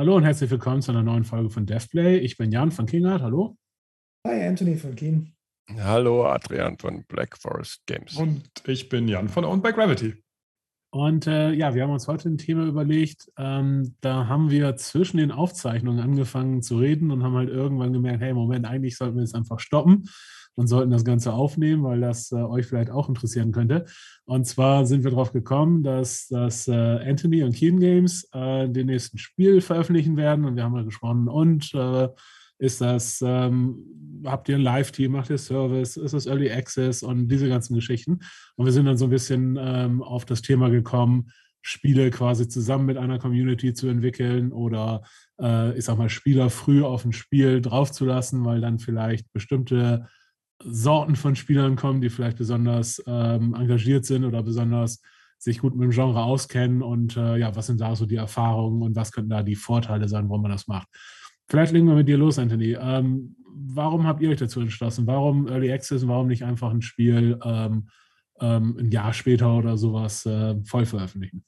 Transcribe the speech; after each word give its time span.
Hallo 0.00 0.16
und 0.16 0.24
herzlich 0.24 0.50
willkommen 0.50 0.80
zu 0.80 0.92
einer 0.92 1.02
neuen 1.02 1.24
Folge 1.24 1.50
von 1.50 1.66
DevPlay. 1.66 2.20
Ich 2.20 2.38
bin 2.38 2.50
Jan 2.50 2.70
von 2.70 2.86
Kingart. 2.86 3.20
Hallo. 3.20 3.58
Hi, 4.26 4.46
Anthony 4.46 4.76
von 4.76 4.96
Keen. 4.96 5.36
Hallo, 5.76 6.24
Adrian 6.24 6.78
von 6.78 7.04
Black 7.04 7.36
Forest 7.36 7.82
Games. 7.84 8.16
Und 8.16 8.50
ich 8.64 8.88
bin 8.88 9.08
Jan 9.08 9.28
von 9.28 9.44
Owned 9.44 9.62
by 9.62 9.74
Gravity. 9.74 10.14
Und 10.90 11.26
äh, 11.26 11.52
ja, 11.52 11.74
wir 11.74 11.82
haben 11.82 11.90
uns 11.90 12.08
heute 12.08 12.30
ein 12.30 12.38
Thema 12.38 12.64
überlegt. 12.64 13.30
Ähm, 13.36 13.94
da 14.00 14.26
haben 14.26 14.50
wir 14.50 14.74
zwischen 14.76 15.18
den 15.18 15.30
Aufzeichnungen 15.30 16.00
angefangen 16.00 16.62
zu 16.62 16.78
reden 16.78 17.10
und 17.10 17.22
haben 17.22 17.34
halt 17.34 17.50
irgendwann 17.50 17.92
gemerkt, 17.92 18.22
hey, 18.22 18.32
Moment, 18.32 18.64
eigentlich 18.64 18.96
sollten 18.96 19.16
wir 19.16 19.22
jetzt 19.22 19.34
einfach 19.34 19.60
stoppen 19.60 20.08
und 20.54 20.66
sollten 20.66 20.90
das 20.90 21.04
Ganze 21.04 21.32
aufnehmen, 21.32 21.82
weil 21.82 22.00
das 22.00 22.32
äh, 22.32 22.36
euch 22.36 22.66
vielleicht 22.66 22.90
auch 22.90 23.08
interessieren 23.08 23.52
könnte. 23.52 23.86
Und 24.24 24.46
zwar 24.46 24.86
sind 24.86 25.04
wir 25.04 25.10
darauf 25.10 25.32
gekommen, 25.32 25.82
dass, 25.82 26.28
dass 26.28 26.68
äh, 26.68 26.72
Anthony 26.72 27.42
und 27.42 27.54
Keen 27.54 27.80
Games 27.80 28.28
äh, 28.32 28.68
den 28.68 28.86
nächsten 28.86 29.18
Spiel 29.18 29.60
veröffentlichen 29.60 30.16
werden. 30.16 30.44
Und 30.44 30.56
wir 30.56 30.64
haben 30.64 30.72
mal 30.72 30.84
gesprochen, 30.84 31.28
und 31.28 31.72
äh, 31.74 32.08
ist 32.58 32.80
das, 32.82 33.22
ähm, 33.26 34.22
habt 34.24 34.48
ihr 34.48 34.56
ein 34.56 34.62
Live-Team, 34.62 35.12
macht 35.12 35.30
ihr 35.30 35.38
Service, 35.38 35.96
ist 35.96 36.12
das 36.12 36.26
Early 36.26 36.50
Access 36.50 37.02
und 37.02 37.28
diese 37.28 37.48
ganzen 37.48 37.74
Geschichten. 37.74 38.20
Und 38.56 38.66
wir 38.66 38.72
sind 38.72 38.84
dann 38.84 38.98
so 38.98 39.06
ein 39.06 39.10
bisschen 39.10 39.58
ähm, 39.58 40.02
auf 40.02 40.26
das 40.26 40.42
Thema 40.42 40.68
gekommen, 40.68 41.30
Spiele 41.62 42.10
quasi 42.10 42.48
zusammen 42.48 42.86
mit 42.86 42.96
einer 42.96 43.18
Community 43.18 43.74
zu 43.74 43.88
entwickeln 43.88 44.52
oder 44.52 45.02
äh, 45.40 45.76
ich 45.76 45.84
sag 45.84 45.98
mal, 45.98 46.08
Spieler 46.08 46.50
früh 46.50 46.82
auf 46.82 47.04
ein 47.04 47.12
Spiel 47.12 47.60
draufzulassen, 47.60 48.44
weil 48.44 48.60
dann 48.60 48.78
vielleicht 48.78 49.30
bestimmte 49.32 50.06
Sorten 50.62 51.16
von 51.16 51.36
Spielern 51.36 51.76
kommen, 51.76 52.00
die 52.00 52.10
vielleicht 52.10 52.38
besonders 52.38 53.02
ähm, 53.06 53.54
engagiert 53.54 54.04
sind 54.04 54.24
oder 54.24 54.42
besonders 54.42 55.00
sich 55.38 55.58
gut 55.58 55.74
mit 55.74 55.84
dem 55.84 55.90
Genre 55.90 56.22
auskennen 56.22 56.82
und 56.82 57.16
äh, 57.16 57.38
ja, 57.38 57.56
was 57.56 57.66
sind 57.66 57.80
da 57.80 57.96
so 57.96 58.04
die 58.04 58.16
Erfahrungen 58.16 58.82
und 58.82 58.94
was 58.94 59.10
könnten 59.10 59.30
da 59.30 59.42
die 59.42 59.56
Vorteile 59.56 60.06
sein, 60.06 60.28
warum 60.28 60.42
man 60.42 60.50
das 60.50 60.68
macht. 60.68 60.88
Vielleicht 61.48 61.72
legen 61.72 61.86
wir 61.86 61.94
mit 61.94 62.08
dir 62.08 62.18
los, 62.18 62.38
Anthony. 62.38 62.76
Ähm, 62.78 63.36
warum 63.46 64.06
habt 64.06 64.20
ihr 64.20 64.30
euch 64.30 64.38
dazu 64.38 64.60
entschlossen? 64.60 65.06
Warum 65.06 65.48
Early 65.48 65.72
Access 65.72 66.02
und 66.02 66.10
warum 66.10 66.28
nicht 66.28 66.44
einfach 66.44 66.70
ein 66.70 66.82
Spiel 66.82 67.38
ähm, 67.42 67.88
ähm, 68.40 68.76
ein 68.78 68.90
Jahr 68.90 69.14
später 69.14 69.56
oder 69.56 69.78
sowas 69.78 70.26
äh, 70.26 70.56
voll 70.64 70.84
veröffentlichen? 70.84 71.42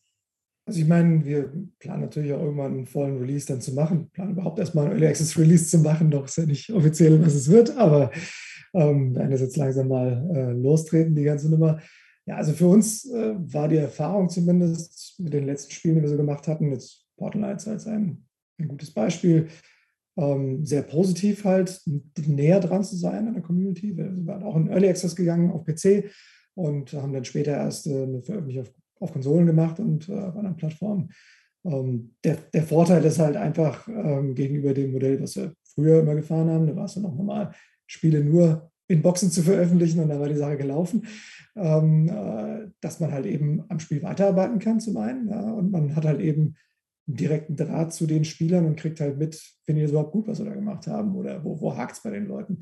Also 0.64 0.80
ich 0.80 0.86
meine, 0.86 1.24
wir 1.24 1.52
planen 1.78 2.02
natürlich 2.02 2.32
auch 2.32 2.40
irgendwann 2.40 2.72
einen 2.72 2.86
vollen 2.86 3.18
Release 3.18 3.46
dann 3.46 3.60
zu 3.60 3.74
machen. 3.74 4.10
Planen 4.10 4.32
überhaupt 4.32 4.58
erstmal 4.58 4.86
einen 4.86 4.94
Early 4.94 5.08
Access 5.08 5.38
Release 5.38 5.66
zu 5.68 5.78
machen, 5.80 6.10
doch 6.10 6.24
ist 6.24 6.38
ja 6.38 6.46
nicht 6.46 6.72
offiziell, 6.72 7.20
was 7.24 7.34
es 7.34 7.50
wird, 7.50 7.76
aber 7.76 8.10
ähm, 8.74 9.14
werden 9.14 9.30
das 9.30 9.40
jetzt 9.40 9.56
langsam 9.56 9.88
mal 9.88 10.30
äh, 10.34 10.52
lostreten, 10.52 11.14
die 11.14 11.24
ganze 11.24 11.50
Nummer. 11.50 11.80
Ja, 12.26 12.36
also 12.36 12.52
für 12.52 12.68
uns 12.68 13.10
äh, 13.10 13.34
war 13.36 13.68
die 13.68 13.76
Erfahrung 13.76 14.28
zumindest 14.28 15.18
mit 15.18 15.32
den 15.32 15.44
letzten 15.44 15.72
Spielen, 15.72 15.96
die 15.96 16.02
wir 16.02 16.08
so 16.08 16.16
gemacht 16.16 16.46
hatten, 16.46 16.70
jetzt 16.70 17.06
Portal 17.16 17.40
Knights 17.40 17.66
als 17.66 17.86
ein, 17.86 18.24
ein 18.58 18.68
gutes 18.68 18.92
Beispiel, 18.92 19.48
ähm, 20.16 20.64
sehr 20.64 20.82
positiv 20.82 21.44
halt, 21.44 21.80
näher 22.26 22.60
dran 22.60 22.84
zu 22.84 22.96
sein 22.96 23.26
an 23.26 23.34
der 23.34 23.42
Community. 23.42 23.96
Wir 23.96 24.10
sind 24.14 24.28
auch 24.28 24.56
in 24.56 24.68
Early 24.68 24.88
Access 24.88 25.16
gegangen 25.16 25.50
auf 25.50 25.64
PC 25.64 26.10
und 26.54 26.92
haben 26.92 27.12
dann 27.12 27.24
später 27.24 27.52
erst 27.52 27.86
äh, 27.86 28.02
eine 28.02 28.22
Veröffentlichung 28.22 28.64
auf, 28.64 28.72
auf, 29.00 29.12
Konsolen 29.12 29.46
gemacht 29.46 29.80
und 29.80 30.08
äh, 30.08 30.12
auf 30.12 30.36
anderen 30.36 30.56
Plattformen. 30.56 31.10
Ähm, 31.64 32.14
der, 32.24 32.36
der, 32.52 32.62
Vorteil 32.62 33.04
ist 33.04 33.18
halt 33.18 33.36
einfach 33.36 33.88
ähm, 33.88 34.34
gegenüber 34.34 34.74
dem 34.74 34.92
Modell, 34.92 35.20
was 35.20 35.36
wir 35.36 35.54
früher 35.74 36.00
immer 36.00 36.14
gefahren 36.14 36.50
haben, 36.50 36.66
da 36.66 36.76
war 36.76 36.84
es 36.84 36.94
dann 36.94 37.04
noch 37.04 37.14
normal, 37.14 37.52
Spiele 37.92 38.24
nur 38.24 38.70
in 38.88 39.02
Boxen 39.02 39.30
zu 39.30 39.42
veröffentlichen 39.42 40.00
und 40.00 40.08
dann 40.08 40.20
war 40.20 40.28
die 40.28 40.36
Sache 40.36 40.56
gelaufen, 40.56 41.06
ähm, 41.56 42.08
äh, 42.08 42.70
dass 42.80 43.00
man 43.00 43.12
halt 43.12 43.26
eben 43.26 43.64
am 43.68 43.78
Spiel 43.78 44.02
weiterarbeiten 44.02 44.58
kann 44.58 44.80
zum 44.80 44.96
einen 44.96 45.28
ja, 45.28 45.40
und 45.40 45.70
man 45.70 45.94
hat 45.94 46.04
halt 46.04 46.20
eben 46.20 46.54
einen 47.06 47.16
direkten 47.16 47.56
Draht 47.56 47.92
zu 47.92 48.06
den 48.06 48.24
Spielern 48.24 48.66
und 48.66 48.76
kriegt 48.76 49.00
halt 49.00 49.18
mit, 49.18 49.34
finden 49.64 49.78
die 49.78 49.82
das 49.82 49.90
überhaupt 49.90 50.12
gut, 50.12 50.26
was 50.26 50.38
sie 50.38 50.44
da 50.44 50.54
gemacht 50.54 50.86
haben 50.86 51.14
oder 51.16 51.44
wo, 51.44 51.60
wo 51.60 51.76
hakt 51.76 51.96
es 51.96 52.02
bei 52.02 52.10
den 52.10 52.26
Leuten. 52.26 52.60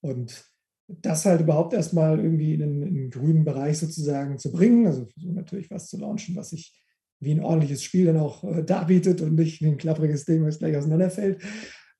Und 0.00 0.44
das 0.88 1.24
halt 1.24 1.40
überhaupt 1.40 1.72
erstmal 1.72 2.18
irgendwie 2.18 2.54
in 2.54 2.62
einen, 2.62 3.10
grünen 3.10 3.44
Bereich 3.44 3.78
sozusagen 3.78 4.38
zu 4.38 4.52
bringen, 4.52 4.86
also 4.86 5.06
versuchen 5.06 5.34
natürlich 5.34 5.70
was 5.70 5.88
zu 5.88 5.98
launchen, 5.98 6.36
was 6.36 6.50
sich 6.50 6.76
wie 7.20 7.32
ein 7.32 7.44
ordentliches 7.44 7.82
Spiel 7.82 8.06
dann 8.06 8.16
auch 8.16 8.44
äh, 8.44 8.64
darbietet 8.64 9.20
und 9.20 9.34
nicht 9.34 9.60
wie 9.60 9.68
ein 9.68 9.76
klappriges 9.76 10.24
Ding, 10.24 10.44
was 10.44 10.58
gleich 10.58 10.76
auseinanderfällt. 10.76 11.42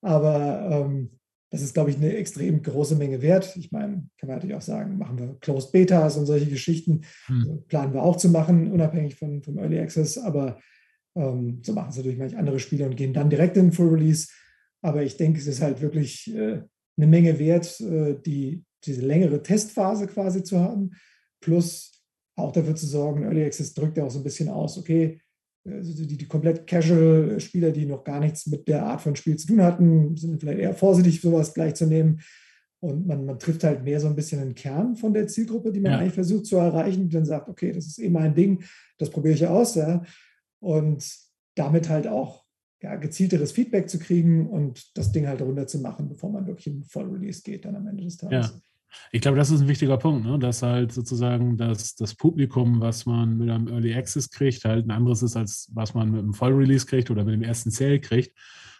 Aber 0.00 0.86
ähm, 0.86 1.19
das 1.50 1.62
ist, 1.62 1.74
glaube 1.74 1.90
ich, 1.90 1.96
eine 1.96 2.14
extrem 2.16 2.62
große 2.62 2.94
Menge 2.94 3.22
wert. 3.22 3.56
Ich 3.56 3.72
meine, 3.72 4.08
kann 4.18 4.28
man 4.28 4.36
natürlich 4.36 4.54
auch 4.54 4.62
sagen, 4.62 4.98
machen 4.98 5.18
wir 5.18 5.36
Closed 5.40 5.72
Betas 5.72 6.16
und 6.16 6.26
solche 6.26 6.46
Geschichten. 6.46 7.02
Hm. 7.26 7.40
Also 7.40 7.56
planen 7.66 7.92
wir 7.92 8.02
auch 8.02 8.16
zu 8.16 8.28
machen, 8.28 8.70
unabhängig 8.70 9.16
von, 9.16 9.42
vom 9.42 9.58
Early 9.58 9.80
Access. 9.80 10.16
Aber 10.16 10.60
ähm, 11.16 11.60
so 11.62 11.72
machen 11.72 11.90
es 11.90 11.96
natürlich 11.96 12.18
manche 12.18 12.38
andere 12.38 12.60
Spiele 12.60 12.86
und 12.86 12.96
gehen 12.96 13.12
dann 13.12 13.30
direkt 13.30 13.56
in 13.56 13.66
den 13.66 13.72
Full 13.72 13.88
Release. 13.88 14.28
Aber 14.80 15.02
ich 15.02 15.16
denke, 15.16 15.40
es 15.40 15.48
ist 15.48 15.60
halt 15.60 15.80
wirklich 15.80 16.32
äh, 16.32 16.62
eine 16.96 17.06
Menge 17.06 17.38
wert, 17.40 17.80
äh, 17.80 18.14
die, 18.24 18.64
diese 18.84 19.02
längere 19.02 19.42
Testphase 19.42 20.06
quasi 20.06 20.44
zu 20.44 20.60
haben. 20.60 20.92
Plus 21.40 22.04
auch 22.36 22.52
dafür 22.52 22.76
zu 22.76 22.86
sorgen, 22.86 23.24
Early 23.24 23.44
Access 23.44 23.74
drückt 23.74 23.96
ja 23.96 24.04
auch 24.04 24.10
so 24.10 24.20
ein 24.20 24.24
bisschen 24.24 24.48
aus, 24.48 24.78
okay, 24.78 25.20
also 25.64 26.04
die, 26.04 26.16
die 26.16 26.26
komplett 26.26 26.66
Casual-Spieler, 26.66 27.70
die 27.70 27.86
noch 27.86 28.04
gar 28.04 28.20
nichts 28.20 28.46
mit 28.46 28.66
der 28.68 28.84
Art 28.84 29.00
von 29.00 29.16
Spiel 29.16 29.36
zu 29.36 29.48
tun 29.48 29.62
hatten, 29.62 30.16
sind 30.16 30.40
vielleicht 30.40 30.60
eher 30.60 30.74
vorsichtig, 30.74 31.20
sowas 31.20 31.52
gleich 31.52 31.74
zu 31.74 31.86
nehmen. 31.86 32.20
Und 32.82 33.06
man, 33.06 33.26
man 33.26 33.38
trifft 33.38 33.62
halt 33.62 33.84
mehr 33.84 34.00
so 34.00 34.06
ein 34.06 34.16
bisschen 34.16 34.40
den 34.40 34.54
Kern 34.54 34.96
von 34.96 35.12
der 35.12 35.26
Zielgruppe, 35.26 35.70
die 35.70 35.80
man 35.80 35.92
ja. 35.92 35.98
eigentlich 35.98 36.14
versucht 36.14 36.46
zu 36.46 36.56
erreichen, 36.56 37.02
und 37.02 37.14
dann 37.14 37.26
sagt, 37.26 37.48
okay, 37.48 37.72
das 37.72 37.86
ist 37.86 37.98
eh 37.98 38.08
mein 38.08 38.34
Ding, 38.34 38.62
das 38.96 39.10
probiere 39.10 39.34
ich 39.34 39.46
aus, 39.46 39.74
ja. 39.74 40.02
Und 40.60 41.06
damit 41.54 41.90
halt 41.90 42.06
auch 42.06 42.44
ja, 42.82 42.96
gezielteres 42.96 43.52
Feedback 43.52 43.90
zu 43.90 43.98
kriegen 43.98 44.48
und 44.48 44.96
das 44.96 45.12
Ding 45.12 45.26
halt 45.26 45.42
runterzumachen, 45.42 46.08
bevor 46.08 46.30
man 46.30 46.46
wirklich 46.46 46.68
in 46.68 46.84
Voll-Release 46.84 47.42
geht, 47.42 47.66
dann 47.66 47.76
am 47.76 47.86
Ende 47.86 48.04
des 48.04 48.16
Tages. 48.16 48.46
Ja. 48.46 48.60
Ich 49.12 49.20
glaube, 49.20 49.36
das 49.36 49.50
ist 49.50 49.60
ein 49.60 49.68
wichtiger 49.68 49.96
Punkt, 49.96 50.26
ne? 50.26 50.38
dass 50.38 50.62
halt 50.62 50.92
sozusagen 50.92 51.56
das, 51.56 51.94
das 51.94 52.14
Publikum, 52.14 52.80
was 52.80 53.06
man 53.06 53.36
mit 53.38 53.50
einem 53.50 53.68
Early 53.68 53.94
Access 53.94 54.30
kriegt, 54.30 54.64
halt 54.64 54.86
ein 54.86 54.90
anderes 54.90 55.22
ist, 55.22 55.36
als 55.36 55.70
was 55.74 55.94
man 55.94 56.10
mit 56.10 56.20
einem 56.20 56.34
Vollrelease 56.34 56.86
kriegt 56.86 57.10
oder 57.10 57.24
mit 57.24 57.34
dem 57.34 57.42
ersten 57.42 57.70
Sale 57.70 58.00
kriegt. 58.00 58.36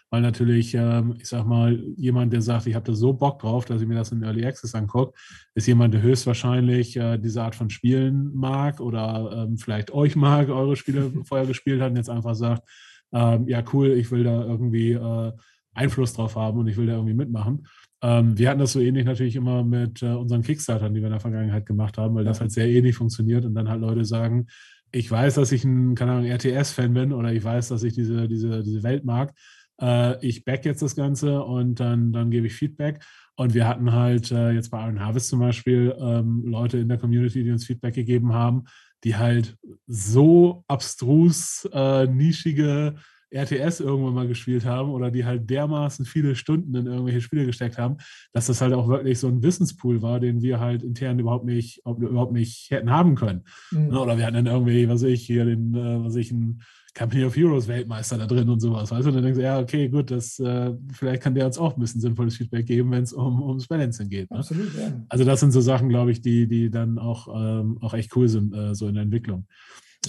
Weil 0.09 0.21
natürlich, 0.21 0.73
ähm, 0.73 1.15
ich 1.19 1.29
sag 1.29 1.45
mal, 1.45 1.81
jemand, 1.95 2.33
der 2.33 2.41
sagt, 2.41 2.67
ich 2.67 2.75
habe 2.75 2.85
da 2.85 2.93
so 2.93 3.13
Bock 3.13 3.39
drauf, 3.39 3.63
dass 3.63 3.81
ich 3.81 3.87
mir 3.87 3.95
das 3.95 4.11
in 4.11 4.23
Early 4.23 4.45
Access 4.45 4.75
angucke, 4.75 5.17
ist 5.55 5.67
jemand, 5.67 5.93
der 5.93 6.01
höchstwahrscheinlich 6.01 6.97
äh, 6.97 7.17
diese 7.17 7.41
Art 7.41 7.55
von 7.55 7.69
Spielen 7.69 8.29
mag 8.33 8.81
oder 8.81 9.45
ähm, 9.47 9.57
vielleicht 9.57 9.91
euch 9.91 10.17
mag, 10.17 10.49
eure 10.49 10.75
Spiele 10.75 11.13
vorher 11.23 11.47
gespielt 11.47 11.81
hat 11.81 11.91
und 11.91 11.95
jetzt 11.95 12.09
einfach 12.09 12.35
sagt, 12.35 12.67
ähm, 13.13 13.47
ja 13.47 13.63
cool, 13.71 13.91
ich 13.91 14.11
will 14.11 14.25
da 14.25 14.43
irgendwie 14.43 14.91
äh, 14.91 15.31
Einfluss 15.73 16.13
drauf 16.13 16.35
haben 16.35 16.59
und 16.59 16.67
ich 16.67 16.77
will 16.77 16.87
da 16.87 16.93
irgendwie 16.93 17.13
mitmachen. 17.13 17.67
Ähm, 18.01 18.37
wir 18.37 18.49
hatten 18.49 18.59
das 18.59 18.73
so 18.73 18.79
ähnlich 18.79 19.05
natürlich 19.05 19.35
immer 19.35 19.63
mit 19.63 20.01
äh, 20.01 20.07
unseren 20.07 20.41
Kickstartern, 20.41 20.93
die 20.93 21.01
wir 21.01 21.07
in 21.07 21.13
der 21.13 21.19
Vergangenheit 21.19 21.65
gemacht 21.65 21.97
haben, 21.97 22.15
weil 22.15 22.25
das 22.25 22.41
halt 22.41 22.51
sehr 22.51 22.67
ähnlich 22.67 22.95
funktioniert 22.95 23.45
und 23.45 23.53
dann 23.53 23.69
halt 23.69 23.81
Leute 23.81 24.05
sagen, 24.05 24.47
ich 24.91 25.09
weiß, 25.09 25.35
dass 25.35 25.51
ich 25.51 25.63
ein, 25.63 25.95
keine 25.95 26.13
Ahnung, 26.13 26.25
RTS-Fan 26.25 26.93
bin 26.93 27.13
oder 27.13 27.31
ich 27.31 27.43
weiß, 27.43 27.69
dass 27.69 27.83
ich 27.83 27.93
diese, 27.93 28.27
diese, 28.27 28.63
diese 28.63 28.83
Welt 28.83 29.05
mag. 29.05 29.33
Äh, 29.79 30.25
ich 30.25 30.43
back 30.43 30.65
jetzt 30.65 30.81
das 30.81 30.95
Ganze 30.95 31.43
und 31.43 31.79
dann, 31.79 32.11
dann 32.11 32.31
gebe 32.31 32.47
ich 32.47 32.53
Feedback. 32.53 33.03
Und 33.35 33.53
wir 33.53 33.67
hatten 33.67 33.91
halt 33.91 34.31
äh, 34.31 34.51
jetzt 34.51 34.69
bei 34.69 34.83
Iron 34.83 34.99
Harvest 34.99 35.29
zum 35.29 35.39
Beispiel 35.39 35.95
ähm, 35.99 36.43
Leute 36.45 36.77
in 36.77 36.89
der 36.89 36.97
Community, 36.97 37.43
die 37.43 37.51
uns 37.51 37.65
Feedback 37.65 37.95
gegeben 37.95 38.33
haben, 38.33 38.65
die 39.03 39.15
halt 39.15 39.57
so 39.87 40.63
abstrus 40.67 41.67
äh, 41.71 42.07
nischige 42.07 42.95
RTS 43.33 43.79
irgendwann 43.79 44.13
mal 44.13 44.27
gespielt 44.27 44.65
haben 44.65 44.91
oder 44.91 45.11
die 45.11 45.25
halt 45.25 45.49
dermaßen 45.49 46.05
viele 46.05 46.35
Stunden 46.35 46.75
in 46.75 46.85
irgendwelche 46.85 47.21
Spiele 47.21 47.45
gesteckt 47.45 47.77
haben, 47.77 47.97
dass 48.33 48.47
das 48.47 48.61
halt 48.61 48.73
auch 48.73 48.87
wirklich 48.87 49.19
so 49.19 49.27
ein 49.27 49.41
Wissenspool 49.43 50.01
war, 50.01 50.19
den 50.19 50.41
wir 50.41 50.59
halt 50.59 50.83
intern 50.83 51.19
überhaupt 51.19 51.45
nicht, 51.45 51.81
überhaupt 51.85 52.33
nicht 52.33 52.69
hätten 52.71 52.91
haben 52.91 53.15
können. 53.15 53.43
Mhm. 53.71 53.87
Ne, 53.87 53.99
oder 53.99 54.17
wir 54.17 54.25
hatten 54.25 54.35
dann 54.35 54.47
irgendwie, 54.47 54.87
was 54.89 55.03
ich, 55.03 55.25
hier 55.25 55.45
den, 55.45 55.73
äh, 55.73 56.03
was 56.03 56.15
ich, 56.15 56.31
ein 56.31 56.61
Company 56.97 57.23
of 57.23 57.35
Heroes 57.35 57.67
Weltmeister 57.67 58.17
da 58.17 58.25
drin 58.25 58.49
und 58.49 58.59
sowas. 58.59 58.91
Weißt 58.91 59.05
du? 59.05 59.09
Und 59.09 59.15
dann 59.15 59.23
denkst 59.23 59.37
du, 59.37 59.43
ja, 59.43 59.59
okay, 59.59 59.87
gut, 59.87 60.11
das, 60.11 60.39
äh, 60.39 60.73
vielleicht 60.91 61.21
kann 61.21 61.35
der 61.35 61.45
uns 61.45 61.57
auch 61.57 61.75
ein 61.75 61.79
bisschen 61.79 62.01
sinnvolles 62.01 62.35
Feedback 62.35 62.65
geben, 62.65 62.91
wenn 62.91 63.03
es 63.03 63.13
um, 63.13 63.41
ums 63.41 63.67
Balancing 63.67 64.09
geht. 64.09 64.29
Ne? 64.29 64.39
Absolut, 64.39 64.77
ja. 64.77 65.01
Also 65.07 65.23
das 65.23 65.39
sind 65.39 65.51
so 65.51 65.61
Sachen, 65.61 65.87
glaube 65.87 66.11
ich, 66.11 66.21
die, 66.21 66.47
die 66.47 66.69
dann 66.69 66.99
auch, 66.99 67.29
ähm, 67.33 67.77
auch 67.81 67.93
echt 67.93 68.13
cool 68.15 68.27
sind, 68.27 68.53
äh, 68.53 68.75
so 68.75 68.87
in 68.87 68.95
der 68.95 69.03
Entwicklung. 69.03 69.47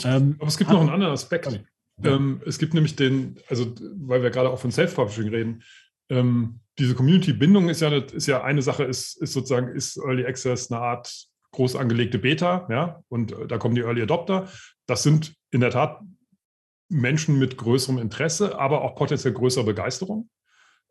Ähm, 0.05 0.37
Aber 0.39 0.49
es 0.49 0.57
gibt 0.57 0.71
noch 0.71 0.81
einen 0.81 0.91
anderen 0.91 1.13
Aspekt. 1.13 1.47
Okay. 1.47 1.61
Ähm, 2.03 2.41
es 2.47 2.59
gibt 2.59 2.75
nämlich 2.75 2.97
den, 2.97 3.39
also 3.49 3.73
weil 3.97 4.23
wir 4.23 4.31
gerade 4.31 4.51
auch 4.51 4.59
von 4.59 4.73
Self-Publishing 4.73 5.29
reden, 5.29 5.63
ähm, 6.09 6.61
diese 6.79 6.95
Community-Bindung 6.95 7.69
ist 7.69 7.81
ja, 7.81 7.91
ist 7.91 8.27
ja 8.27 8.43
eine 8.43 8.63
Sache, 8.63 8.85
ist, 8.85 9.21
ist 9.21 9.33
sozusagen, 9.33 9.69
ist 9.69 9.99
Early 9.99 10.27
Access 10.27 10.71
eine 10.71 10.81
Art 10.81 11.29
groß 11.53 11.77
angelegte 11.77 12.19
Beta, 12.19 12.67
ja, 12.71 13.03
und 13.09 13.33
äh, 13.33 13.47
da 13.47 13.59
kommen 13.59 13.75
die 13.75 13.83
Early 13.83 14.03
Adopter. 14.03 14.49
Das 14.87 15.03
sind 15.03 15.35
in 15.51 15.61
der 15.61 15.71
Tat 15.71 16.01
Menschen 16.89 17.39
mit 17.39 17.57
größerem 17.57 17.99
Interesse, 17.99 18.59
aber 18.59 18.83
auch 18.83 18.95
potenziell 18.95 19.33
größerer 19.33 19.65
Begeisterung. 19.65 20.29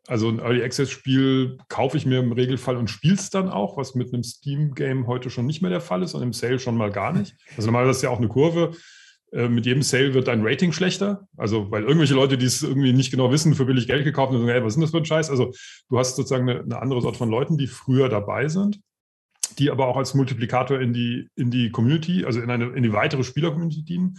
Also 0.08 0.28
ein 0.28 0.40
Early 0.40 0.62
Access 0.64 0.90
Spiel 0.90 1.58
kaufe 1.68 1.96
ich 1.96 2.06
mir 2.06 2.18
im 2.18 2.32
Regelfall 2.32 2.76
und 2.76 2.88
spiele 2.88 3.14
es 3.14 3.30
dann 3.30 3.48
auch, 3.48 3.76
was 3.76 3.94
mit 3.94 4.12
einem 4.12 4.24
Steam 4.24 4.74
Game 4.74 5.06
heute 5.06 5.30
schon 5.30 5.46
nicht 5.46 5.62
mehr 5.62 5.70
der 5.70 5.80
Fall 5.80 6.02
ist 6.02 6.14
und 6.14 6.22
im 6.22 6.32
Sale 6.32 6.58
schon 6.58 6.76
mal 6.76 6.90
gar 6.90 7.12
nicht. 7.12 7.36
Also 7.56 7.66
normalerweise 7.68 7.98
ist 7.98 8.02
ja 8.02 8.10
auch 8.10 8.18
eine 8.18 8.28
Kurve 8.28 8.72
mit 9.32 9.64
jedem 9.64 9.82
Sale 9.82 10.14
wird 10.14 10.28
dein 10.28 10.46
Rating 10.46 10.72
schlechter. 10.72 11.26
Also, 11.36 11.70
weil 11.70 11.82
irgendwelche 11.82 12.14
Leute, 12.14 12.36
die 12.36 12.46
es 12.46 12.62
irgendwie 12.62 12.92
nicht 12.92 13.10
genau 13.10 13.32
wissen, 13.32 13.54
für 13.54 13.64
billig 13.64 13.86
Geld 13.86 14.04
gekauft 14.04 14.32
haben 14.32 14.38
sagen, 14.38 14.50
hey, 14.50 14.62
was 14.62 14.72
ist 14.72 14.76
denn 14.76 14.82
das 14.82 14.90
für 14.90 14.98
ein 14.98 15.04
Scheiß? 15.04 15.30
Also, 15.30 15.52
du 15.88 15.98
hast 15.98 16.16
sozusagen 16.16 16.48
eine, 16.48 16.60
eine 16.60 16.82
andere 16.82 17.00
Sorte 17.00 17.18
von 17.18 17.30
Leuten, 17.30 17.56
die 17.56 17.66
früher 17.66 18.08
dabei 18.08 18.48
sind, 18.48 18.80
die 19.58 19.70
aber 19.70 19.86
auch 19.86 19.96
als 19.96 20.14
Multiplikator 20.14 20.80
in 20.80 20.92
die, 20.92 21.28
in 21.34 21.50
die 21.50 21.70
Community, 21.70 22.24
also 22.24 22.40
in 22.40 22.50
eine, 22.50 22.66
in 22.70 22.82
die 22.82 22.92
weitere 22.92 23.24
Spieler-Community 23.24 23.84
dienen 23.84 24.18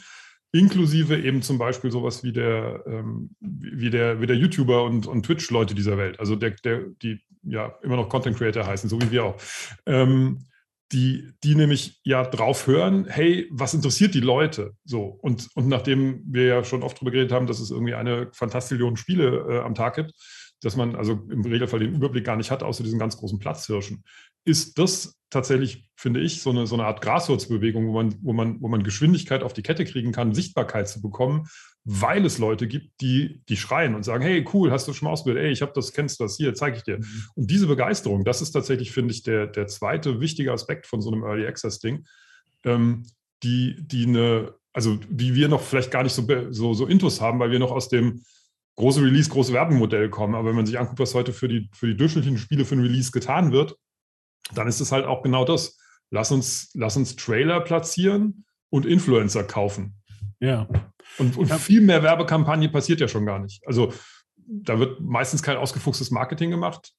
inklusive 0.53 1.17
eben 1.17 1.41
zum 1.41 1.57
Beispiel 1.57 1.91
sowas 1.91 2.23
wie 2.23 2.31
der, 2.31 2.83
ähm, 2.85 3.31
wie 3.39 3.89
der, 3.89 4.21
wie 4.21 4.27
der 4.27 4.35
YouTuber 4.35 4.83
und, 4.83 5.07
und 5.07 5.25
Twitch-Leute 5.25 5.73
dieser 5.73 5.97
Welt, 5.97 6.19
also 6.19 6.35
der, 6.35 6.51
der, 6.51 6.85
die 7.01 7.19
ja 7.41 7.73
immer 7.81 7.95
noch 7.95 8.07
Content 8.07 8.37
Creator 8.37 8.65
heißen, 8.65 8.87
so 8.87 9.01
wie 9.01 9.11
wir 9.11 9.25
auch. 9.25 9.35
Ähm, 9.87 10.45
die, 10.93 11.33
die 11.43 11.55
nämlich 11.55 11.99
ja 12.03 12.23
drauf 12.23 12.67
hören, 12.67 13.05
hey, 13.09 13.49
was 13.51 13.73
interessiert 13.73 14.13
die 14.13 14.19
Leute? 14.19 14.73
So, 14.85 15.05
und, 15.21 15.49
und 15.55 15.67
nachdem 15.67 16.23
wir 16.25 16.45
ja 16.45 16.63
schon 16.63 16.83
oft 16.83 16.97
darüber 16.97 17.11
geredet 17.11 17.31
haben, 17.31 17.47
dass 17.47 17.59
es 17.59 17.71
irgendwie 17.71 17.95
eine 17.95 18.29
Fantastillion 18.31 18.95
Spiele 18.95 19.45
äh, 19.49 19.59
am 19.59 19.75
Tag 19.75 19.95
gibt, 19.95 20.13
dass 20.61 20.75
man 20.75 20.95
also 20.95 21.13
im 21.29 21.43
Regelfall 21.43 21.79
den 21.79 21.95
Überblick 21.95 22.23
gar 22.23 22.37
nicht 22.37 22.51
hat, 22.51 22.63
außer 22.63 22.83
diesen 22.83 22.99
ganz 22.99 23.17
großen 23.17 23.39
Platzhirschen, 23.39 24.03
ist 24.45 24.77
das 24.77 25.15
tatsächlich, 25.29 25.89
finde 25.95 26.21
ich, 26.21 26.41
so 26.41 26.51
eine, 26.51 26.67
so 26.67 26.75
eine 26.75 26.85
Art 26.85 27.01
Graswurzbewegung, 27.01 27.87
wo 27.87 27.93
man, 27.93 28.15
wo, 28.21 28.33
man, 28.33 28.61
wo 28.61 28.67
man 28.67 28.83
Geschwindigkeit 28.83 29.41
auf 29.41 29.53
die 29.53 29.63
Kette 29.63 29.83
kriegen 29.83 30.11
kann, 30.11 30.33
Sichtbarkeit 30.33 30.87
zu 30.87 31.01
bekommen, 31.01 31.47
weil 31.85 32.25
es 32.25 32.37
Leute 32.37 32.67
gibt, 32.67 33.01
die, 33.01 33.41
die 33.49 33.57
schreien 33.57 33.95
und 33.95 34.03
sagen, 34.03 34.23
hey, 34.23 34.45
cool, 34.53 34.71
hast 34.71 34.87
du 34.87 34.93
schon 34.93 35.07
mal 35.07 35.11
ausgebildet, 35.11 35.45
ey, 35.45 35.51
ich 35.51 35.61
habe 35.61 35.73
das, 35.73 35.91
kennst 35.91 36.19
du 36.19 36.25
das, 36.25 36.37
hier, 36.37 36.53
zeige 36.53 36.77
ich 36.77 36.83
dir. 36.83 36.97
Mhm. 36.97 37.23
Und 37.35 37.51
diese 37.51 37.67
Begeisterung, 37.67 38.23
das 38.23 38.41
ist 38.41 38.51
tatsächlich, 38.51 38.91
finde 38.91 39.13
ich, 39.13 39.23
der, 39.23 39.47
der 39.47 39.67
zweite 39.67 40.21
wichtige 40.21 40.53
Aspekt 40.53 40.87
von 40.87 41.01
so 41.01 41.11
einem 41.11 41.23
Early 41.23 41.47
Access-Ding, 41.47 42.05
ähm, 42.63 43.03
die, 43.41 43.75
die 43.79 44.05
eine, 44.05 44.53
also 44.71 44.97
die 45.09 45.35
wir 45.35 45.49
noch 45.49 45.61
vielleicht 45.61 45.91
gar 45.91 46.03
nicht 46.03 46.13
so, 46.13 46.25
so, 46.51 46.73
so 46.73 46.85
Intus 46.85 47.21
haben, 47.21 47.39
weil 47.39 47.51
wir 47.51 47.59
noch 47.59 47.71
aus 47.71 47.89
dem 47.89 48.23
große 48.75 49.01
Release, 49.01 49.29
große 49.29 49.53
Werbemodell 49.53 50.09
kommen. 50.09 50.35
Aber 50.35 50.49
wenn 50.49 50.55
man 50.55 50.65
sich 50.65 50.79
anguckt, 50.79 50.99
was 50.99 51.13
heute 51.13 51.33
für 51.33 51.47
die, 51.47 51.69
für 51.73 51.87
die 51.87 51.97
durchschnittlichen 51.97 52.39
Spiele 52.39 52.65
für 52.65 52.75
ein 52.75 52.81
Release 52.81 53.11
getan 53.11 53.51
wird, 53.51 53.75
dann 54.53 54.67
ist 54.67 54.79
es 54.79 54.91
halt 54.91 55.05
auch 55.05 55.23
genau 55.23 55.45
das. 55.45 55.77
Lass 56.09 56.31
uns, 56.31 56.69
lass 56.73 56.97
uns 56.97 57.15
Trailer 57.15 57.61
platzieren 57.61 58.45
und 58.69 58.85
Influencer 58.85 59.43
kaufen. 59.43 59.95
Ja. 60.39 60.67
Und, 61.17 61.37
und 61.37 61.51
viel 61.53 61.81
mehr 61.81 62.03
Werbekampagne 62.03 62.69
passiert 62.69 62.99
ja 62.99 63.07
schon 63.07 63.25
gar 63.25 63.39
nicht. 63.39 63.65
Also 63.65 63.93
da 64.45 64.79
wird 64.79 64.99
meistens 64.99 65.41
kein 65.41 65.57
ausgefuchstes 65.57 66.11
Marketing 66.11 66.51
gemacht, 66.51 66.91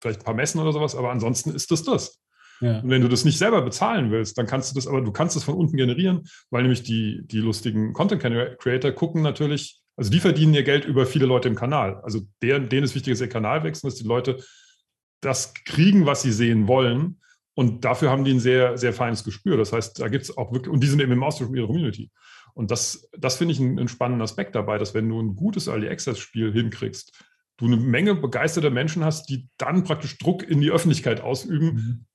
vielleicht 0.00 0.20
ein 0.20 0.24
paar 0.24 0.34
Messen 0.34 0.60
oder 0.60 0.72
sowas, 0.72 0.94
aber 0.94 1.10
ansonsten 1.10 1.54
ist 1.54 1.70
das 1.70 1.82
das. 1.82 2.20
Ja. 2.60 2.80
Und 2.80 2.90
wenn 2.90 3.02
du 3.02 3.08
das 3.08 3.24
nicht 3.24 3.38
selber 3.38 3.62
bezahlen 3.62 4.10
willst, 4.10 4.36
dann 4.36 4.46
kannst 4.46 4.70
du 4.70 4.74
das, 4.74 4.86
aber 4.86 5.00
du 5.00 5.12
kannst 5.12 5.36
das 5.36 5.44
von 5.44 5.54
unten 5.54 5.76
generieren, 5.76 6.28
weil 6.50 6.62
nämlich 6.62 6.82
die, 6.82 7.22
die 7.24 7.38
lustigen 7.38 7.92
Content 7.92 8.20
Creator 8.58 8.92
gucken 8.92 9.22
natürlich, 9.22 9.80
also 9.96 10.10
die 10.10 10.20
verdienen 10.20 10.54
ihr 10.54 10.62
Geld 10.62 10.84
über 10.84 11.06
viele 11.06 11.26
Leute 11.26 11.48
im 11.48 11.54
Kanal. 11.54 12.00
Also 12.02 12.20
deren, 12.42 12.68
denen 12.68 12.84
ist 12.84 12.94
wichtig, 12.94 13.14
dass 13.14 13.20
ihr 13.20 13.28
Kanal 13.28 13.64
wächst, 13.64 13.84
dass 13.84 13.94
die 13.94 14.04
Leute 14.04 14.42
das 15.20 15.54
kriegen, 15.64 16.06
was 16.06 16.22
sie 16.22 16.32
sehen 16.32 16.68
wollen. 16.68 17.20
Und 17.54 17.84
dafür 17.84 18.10
haben 18.10 18.24
die 18.24 18.32
ein 18.32 18.40
sehr, 18.40 18.78
sehr 18.78 18.92
feines 18.92 19.24
Gespür. 19.24 19.56
Das 19.56 19.72
heißt, 19.72 20.00
da 20.00 20.08
gibt 20.08 20.24
es 20.24 20.36
auch 20.36 20.52
wirklich, 20.52 20.72
und 20.72 20.82
die 20.82 20.86
sind 20.86 21.00
eben 21.00 21.12
im 21.12 21.22
Austausch 21.22 21.48
mit 21.48 21.58
ihrer 21.58 21.66
Community. 21.66 22.10
Und 22.54 22.70
das, 22.70 23.08
das 23.16 23.36
finde 23.36 23.52
ich 23.52 23.60
einen, 23.60 23.78
einen, 23.78 23.88
spannenden 23.88 24.22
Aspekt 24.22 24.54
dabei, 24.54 24.78
dass 24.78 24.94
wenn 24.94 25.08
du 25.08 25.20
ein 25.20 25.36
gutes 25.36 25.66
Early 25.66 25.88
Access-Spiel 25.88 26.52
hinkriegst, 26.52 27.12
du 27.58 27.66
eine 27.66 27.76
Menge 27.76 28.14
begeisterter 28.14 28.70
Menschen 28.70 29.04
hast, 29.04 29.28
die 29.28 29.48
dann 29.58 29.84
praktisch 29.84 30.18
Druck 30.18 30.42
in 30.42 30.60
die 30.60 30.70
Öffentlichkeit 30.70 31.20
ausüben, 31.20 31.66
mhm. 31.66 32.06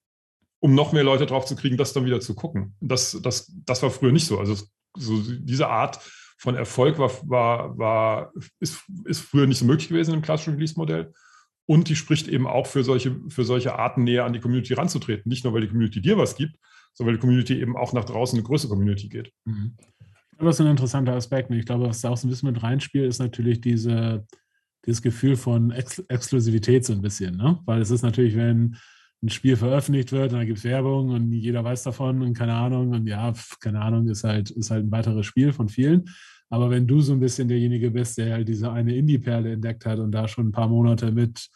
um 0.60 0.74
noch 0.74 0.92
mehr 0.92 1.04
Leute 1.04 1.26
drauf 1.26 1.46
zu 1.46 1.56
kriegen, 1.56 1.78
das 1.78 1.94
dann 1.94 2.06
wieder 2.06 2.20
zu 2.20 2.34
gucken. 2.34 2.76
Das, 2.80 3.20
das, 3.22 3.54
das 3.66 3.84
war 3.84 3.92
früher 3.92 4.12
nicht 4.12 4.26
so. 4.26 4.40
Also 4.40 4.56
so 4.98 5.22
diese 5.22 5.68
Art 5.68 6.00
von 6.38 6.56
Erfolg 6.56 6.98
war, 6.98 7.12
war, 7.30 7.78
war, 7.78 8.34
ist, 8.60 8.84
ist 9.06 9.22
früher 9.22 9.48
nicht 9.48 9.60
so 9.60 9.66
möglich 9.66 9.90
gewesen 9.90 10.14
im 10.14 10.22
klassischen 10.22 10.56
Release-Modell. 10.56 11.14
Und 11.68 11.90
die 11.90 11.96
spricht 11.96 12.28
eben 12.28 12.48
auch 12.48 12.68
für 12.68 12.84
solche, 12.84 13.16
für 13.30 13.44
solche 13.44 13.78
Arten 13.78 14.04
näher 14.04 14.26
an 14.26 14.34
die 14.34 14.40
Community 14.40 14.74
ranzutreten. 14.74 15.30
Nicht 15.30 15.44
nur, 15.44 15.54
weil 15.54 15.62
die 15.62 15.68
Community 15.68 16.02
dir 16.02 16.18
was 16.18 16.36
gibt, 16.36 16.58
sondern 16.94 17.14
weil 17.14 17.18
die 17.18 17.22
Community 17.22 17.60
eben 17.60 17.76
auch 17.76 17.94
nach 17.94 18.06
draußen 18.06 18.38
eine 18.38 18.48
größere 18.48 18.70
Community 18.70 19.10
geht. 19.10 19.32
Mhm. 19.46 19.76
Das 20.38 20.56
ist 20.56 20.62
ein 20.62 20.72
interessanter 20.72 21.14
Aspekt. 21.14 21.50
Ich 21.52 21.66
glaube, 21.66 21.88
was 21.88 22.02
da 22.02 22.10
auch 22.10 22.18
so 22.18 22.28
ein 22.28 22.30
bisschen 22.30 22.52
mit 22.52 22.62
reinspielt, 22.62 23.08
ist 23.08 23.20
natürlich 23.20 23.62
diese, 23.62 24.26
dieses 24.86 25.02
Gefühl 25.02 25.38
von 25.38 25.72
Ex 25.72 26.00
Exklusivität 26.00 26.86
so 26.86 26.94
ein 26.94 27.02
bisschen. 27.02 27.38
Ne? 27.38 27.60
Weil 27.66 27.82
es 27.82 27.90
ist 27.90 28.02
natürlich, 28.02 28.36
wenn 28.36 28.78
ein 29.24 29.30
Spiel 29.30 29.56
veröffentlicht 29.56 30.12
wird, 30.12 30.34
dann 30.34 30.46
gibt 30.46 30.60
es 30.60 30.64
Werbung 30.66 31.10
und 31.10 31.32
jeder 31.32 31.64
weiß 31.64 31.84
davon 31.84 32.22
und 32.22 32.34
keine 32.34 32.54
Ahnung. 32.54 32.92
Und 32.92 33.08
ja, 33.08 33.34
keine 33.60 33.82
Ahnung, 33.82 34.08
ist 34.10 34.24
halt, 34.24 34.52
ist 34.52 34.72
halt 34.72 34.86
ein 34.86 34.92
weiteres 34.92 35.26
Spiel 35.26 35.54
von 35.54 35.70
vielen. 35.70 36.10
Aber 36.56 36.70
wenn 36.70 36.88
du 36.88 37.02
so 37.02 37.12
ein 37.12 37.20
bisschen 37.20 37.50
derjenige 37.50 37.92
bist, 37.92 38.18
der 38.18 38.32
halt 38.32 38.48
diese 38.48 38.72
eine 38.72 38.96
Indie-Perle 38.96 39.52
entdeckt 39.52 39.86
hat 39.86 40.00
und 40.00 40.14
da 40.14 40.26
schon 40.26 40.48
ein 40.48 40.52
paar 40.54 40.70
Monate 40.70 41.12
mit, 41.12 41.50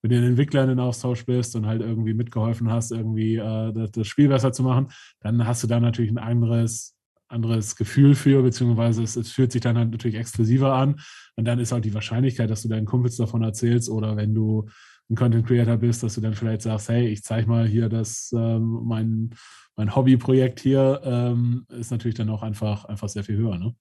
mit 0.00 0.12
den 0.12 0.22
Entwicklern 0.22 0.70
in 0.70 0.78
Austausch 0.78 1.26
bist 1.26 1.56
und 1.56 1.66
halt 1.66 1.80
irgendwie 1.82 2.14
mitgeholfen 2.14 2.70
hast, 2.70 2.92
irgendwie 2.92 3.34
äh, 3.34 3.72
das, 3.72 3.90
das, 3.90 4.06
Spiel 4.06 4.28
besser 4.28 4.52
zu 4.52 4.62
machen, 4.62 4.92
dann 5.18 5.44
hast 5.44 5.64
du 5.64 5.66
da 5.66 5.80
natürlich 5.80 6.12
ein 6.12 6.18
anderes, 6.18 6.94
anderes 7.26 7.74
Gefühl 7.74 8.14
für, 8.14 8.44
beziehungsweise 8.44 9.02
es, 9.02 9.16
es 9.16 9.32
fühlt 9.32 9.50
sich 9.50 9.60
dann 9.60 9.76
halt 9.76 9.90
natürlich 9.90 10.16
exklusiver 10.16 10.72
an. 10.72 11.00
Und 11.34 11.46
dann 11.46 11.58
ist 11.58 11.72
halt 11.72 11.84
die 11.84 11.94
Wahrscheinlichkeit, 11.94 12.48
dass 12.48 12.62
du 12.62 12.68
deinen 12.68 12.86
Kumpels 12.86 13.16
davon 13.16 13.42
erzählst 13.42 13.90
oder 13.90 14.16
wenn 14.16 14.36
du 14.36 14.68
ein 15.10 15.16
Content 15.16 15.48
Creator 15.48 15.78
bist, 15.78 16.04
dass 16.04 16.14
du 16.14 16.20
dann 16.20 16.34
vielleicht 16.34 16.62
sagst, 16.62 16.90
hey, 16.90 17.08
ich 17.08 17.24
zeige 17.24 17.48
mal 17.48 17.66
hier 17.66 17.88
das, 17.88 18.32
ähm, 18.38 18.82
mein, 18.84 19.30
mein 19.74 19.96
Hobbyprojekt 19.96 20.60
hier, 20.60 21.00
ähm, 21.02 21.66
ist 21.70 21.90
natürlich 21.90 22.14
dann 22.14 22.30
auch 22.30 22.44
einfach, 22.44 22.84
einfach 22.84 23.08
sehr 23.08 23.24
viel 23.24 23.36
höher. 23.36 23.58
Ne? 23.58 23.74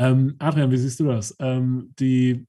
Ähm, 0.00 0.34
Adrian, 0.38 0.70
wie 0.70 0.78
siehst 0.78 0.98
du 0.98 1.04
das? 1.04 1.36
Ähm, 1.40 1.92
die 1.98 2.46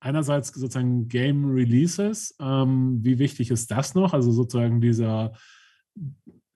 einerseits 0.00 0.48
sozusagen 0.48 1.08
Game 1.08 1.50
Releases, 1.50 2.36
ähm, 2.40 2.98
wie 3.02 3.18
wichtig 3.18 3.50
ist 3.50 3.70
das 3.70 3.94
noch? 3.94 4.12
Also 4.12 4.30
sozusagen 4.30 4.78
dieser 4.82 5.32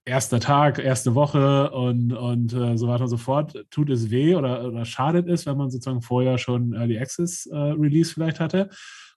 erste 0.04 0.38
Tag, 0.38 0.78
erste 0.78 1.14
Woche 1.14 1.70
und, 1.70 2.12
und 2.12 2.52
äh, 2.52 2.76
so 2.76 2.88
weiter 2.88 3.04
und 3.04 3.08
so 3.08 3.16
fort. 3.16 3.64
Tut 3.70 3.88
es 3.88 4.10
weh 4.10 4.34
oder, 4.34 4.68
oder 4.68 4.84
schadet 4.84 5.28
es, 5.28 5.46
wenn 5.46 5.56
man 5.56 5.70
sozusagen 5.70 6.02
vorher 6.02 6.36
schon 6.36 6.74
Early 6.74 6.98
Access 6.98 7.46
äh, 7.46 7.56
Release 7.56 8.12
vielleicht 8.12 8.38
hatte? 8.38 8.68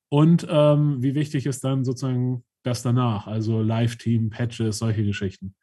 Und 0.08 0.48
ähm, 0.50 1.04
wie 1.04 1.14
wichtig 1.14 1.46
ist 1.46 1.62
dann 1.66 1.84
sozusagen 1.84 2.46
das 2.64 2.84
danach? 2.84 3.28
Also 3.28 3.62
Live-Team, 3.62 4.30
Patches, 4.30 4.78
solche 4.78 5.04
Geschichten. 5.04 5.56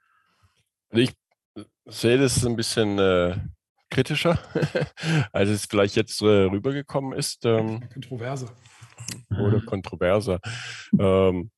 Ich 0.90 1.14
sehe 1.86 2.18
das 2.18 2.44
ein 2.44 2.56
bisschen 2.56 2.98
äh, 2.98 3.38
kritischer, 3.92 4.38
als 5.32 5.50
es 5.50 5.66
vielleicht 5.66 5.96
jetzt 5.96 6.20
äh, 6.22 6.24
rübergekommen 6.24 7.16
ist. 7.16 7.44
Ähm, 7.44 7.88
Kontroverse. 7.92 8.48
Oder 9.30 9.60
kontroverser. 9.60 10.40
Ähm, 10.98 11.50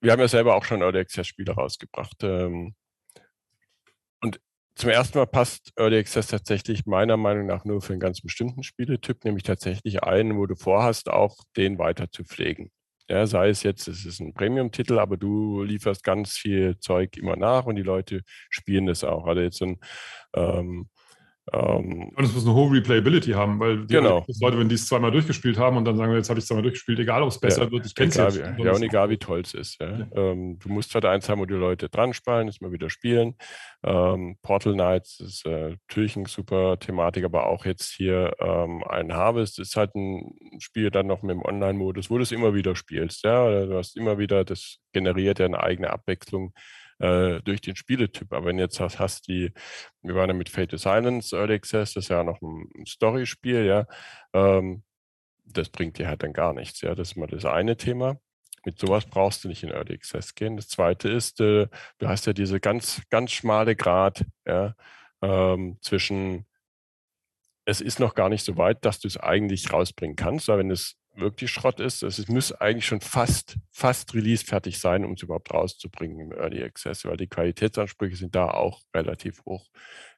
wir 0.00 0.12
haben 0.12 0.20
ja 0.20 0.28
selber 0.28 0.56
auch 0.56 0.64
schon 0.64 0.82
Early 0.82 0.98
Access 0.98 1.26
Spiele 1.26 1.52
rausgebracht. 1.52 2.22
Ähm, 2.22 2.74
und 4.22 4.40
zum 4.74 4.90
ersten 4.90 5.18
Mal 5.18 5.26
passt 5.26 5.72
Early 5.76 5.98
Access 5.98 6.26
tatsächlich 6.26 6.84
meiner 6.84 7.16
Meinung 7.16 7.46
nach 7.46 7.64
nur 7.64 7.80
für 7.80 7.92
einen 7.92 8.00
ganz 8.00 8.20
bestimmten 8.20 8.62
Spieletyp, 8.62 9.24
nämlich 9.24 9.44
tatsächlich 9.44 10.02
einen, 10.02 10.36
wo 10.36 10.46
du 10.46 10.56
vorhast, 10.56 11.08
auch 11.08 11.36
den 11.56 11.78
weiter 11.78 12.10
zu 12.10 12.24
pflegen. 12.24 12.70
Ja, 13.08 13.24
sei 13.28 13.50
es 13.50 13.62
jetzt, 13.62 13.86
es 13.86 14.04
ist 14.04 14.18
ein 14.18 14.34
Premium-Titel, 14.34 14.98
aber 14.98 15.16
du 15.16 15.62
lieferst 15.62 16.02
ganz 16.02 16.32
viel 16.32 16.76
Zeug 16.80 17.16
immer 17.16 17.36
nach 17.36 17.64
und 17.66 17.76
die 17.76 17.82
Leute 17.82 18.22
spielen 18.50 18.86
das 18.86 19.04
auch. 19.04 19.26
Also 19.26 19.42
jetzt 19.42 19.58
so 19.58 19.66
ein 19.66 19.80
ähm, 20.34 20.88
ähm, 21.52 22.10
und 22.14 22.24
es 22.24 22.34
muss 22.34 22.44
eine 22.44 22.54
hohe 22.54 22.72
Replayability 22.72 23.30
haben, 23.30 23.60
weil 23.60 23.86
die 23.86 23.94
genau. 23.94 24.24
Leute, 24.40 24.58
wenn 24.58 24.68
die 24.68 24.74
es 24.74 24.86
zweimal 24.88 25.12
durchgespielt 25.12 25.58
haben 25.58 25.76
und 25.76 25.84
dann 25.84 25.96
sagen 25.96 26.10
wir, 26.10 26.16
jetzt 26.16 26.28
habe 26.28 26.38
ich 26.38 26.42
es 26.42 26.48
zweimal 26.48 26.62
durchgespielt, 26.62 26.98
egal 26.98 27.22
ob 27.22 27.28
es 27.28 27.38
besser 27.38 27.64
ja, 27.64 27.70
wird, 27.70 27.86
ich 27.86 27.94
kenne 27.94 28.08
es 28.08 28.16
jetzt. 28.16 28.42
Ja, 28.58 28.72
und 28.72 28.82
egal 28.82 29.10
wie 29.10 29.16
toll 29.16 29.42
es 29.42 29.54
ist. 29.54 29.80
Ja. 29.80 29.98
Ja. 29.98 30.06
Ähm, 30.14 30.58
du 30.58 30.68
musst 30.68 30.92
halt 30.94 31.04
eins 31.04 31.28
haben, 31.28 31.40
wo 31.40 31.46
die 31.46 31.54
Leute 31.54 31.88
dran 31.88 32.14
sparen, 32.14 32.48
ist 32.48 32.60
mal 32.60 32.72
wieder 32.72 32.90
spielen. 32.90 33.36
Ähm, 33.84 34.36
Portal 34.42 34.72
Knights 34.72 35.20
ist 35.20 35.46
äh, 35.46 35.76
natürlich 35.88 36.16
eine 36.16 36.26
super 36.26 36.78
Thematik, 36.80 37.24
aber 37.24 37.46
auch 37.46 37.64
jetzt 37.64 37.92
hier 37.92 38.32
ähm, 38.40 38.82
ein 38.88 39.12
Harvest 39.12 39.60
ist 39.60 39.76
halt 39.76 39.94
ein 39.94 40.34
Spiel 40.58 40.90
dann 40.90 41.06
noch 41.06 41.22
mit 41.22 41.36
dem 41.36 41.42
Online-Modus, 41.42 42.10
wo 42.10 42.16
du 42.16 42.22
es 42.22 42.32
immer 42.32 42.54
wieder 42.54 42.74
spielst. 42.74 43.22
Ja, 43.22 43.66
du 43.66 43.76
hast 43.76 43.96
immer 43.96 44.18
wieder, 44.18 44.44
das 44.44 44.78
generiert 44.92 45.38
ja 45.38 45.46
eine 45.46 45.62
eigene 45.62 45.90
Abwechslung 45.90 46.52
äh, 46.98 47.40
durch 47.42 47.60
den 47.60 47.76
Spieletyp. 47.76 48.32
Aber 48.32 48.46
wenn 48.46 48.58
jetzt 48.58 48.80
hast, 48.80 48.98
hast 48.98 49.28
die, 49.28 49.52
wir 50.02 50.14
waren 50.14 50.30
ja 50.30 50.34
mit 50.34 50.48
Fate 50.48 50.70
to 50.70 50.76
Silence 50.76 51.36
Early 51.36 51.54
Access, 51.54 51.94
das 51.94 52.04
ist 52.04 52.08
ja 52.08 52.24
noch 52.24 52.40
ein 52.42 52.86
Story-Spiel, 52.86 53.64
ja, 53.66 53.86
ähm, 54.32 54.82
das 55.44 55.68
bringt 55.68 55.98
dir 55.98 56.08
halt 56.08 56.22
dann 56.22 56.32
gar 56.32 56.52
nichts. 56.52 56.80
Ja, 56.80 56.94
das 56.94 57.12
ist 57.12 57.16
mal 57.16 57.26
das 57.26 57.44
eine 57.44 57.76
Thema. 57.76 58.18
Mit 58.64 58.80
sowas 58.80 59.06
brauchst 59.06 59.44
du 59.44 59.48
nicht 59.48 59.62
in 59.62 59.70
Early 59.70 59.94
Access 59.94 60.34
gehen. 60.34 60.56
Das 60.56 60.68
zweite 60.68 61.08
ist, 61.08 61.40
äh, 61.40 61.68
du 61.98 62.08
hast 62.08 62.26
ja 62.26 62.32
diese 62.32 62.58
ganz, 62.60 63.02
ganz 63.10 63.30
schmale 63.30 63.76
Grad 63.76 64.24
ja, 64.44 64.74
ähm, 65.22 65.78
zwischen, 65.80 66.46
es 67.64 67.80
ist 67.80 68.00
noch 68.00 68.14
gar 68.14 68.28
nicht 68.28 68.44
so 68.44 68.56
weit, 68.56 68.84
dass 68.84 68.98
du 69.00 69.08
es 69.08 69.16
eigentlich 69.16 69.72
rausbringen 69.72 70.16
kannst, 70.16 70.48
aber 70.48 70.58
wenn 70.60 70.70
es 70.70 70.96
wirklich 71.16 71.50
Schrott 71.50 71.80
ist. 71.80 72.02
Es 72.02 72.28
muss 72.28 72.52
eigentlich 72.52 72.86
schon 72.86 73.00
fast, 73.00 73.56
fast 73.70 74.14
Release 74.14 74.44
fertig 74.44 74.78
sein, 74.78 75.04
um 75.04 75.12
es 75.12 75.22
überhaupt 75.22 75.52
rauszubringen 75.52 76.20
im 76.20 76.32
Early 76.32 76.62
Access, 76.62 77.04
weil 77.04 77.16
die 77.16 77.26
Qualitätsansprüche 77.26 78.16
sind 78.16 78.34
da 78.34 78.50
auch 78.50 78.82
relativ 78.94 79.44
hoch. 79.44 79.68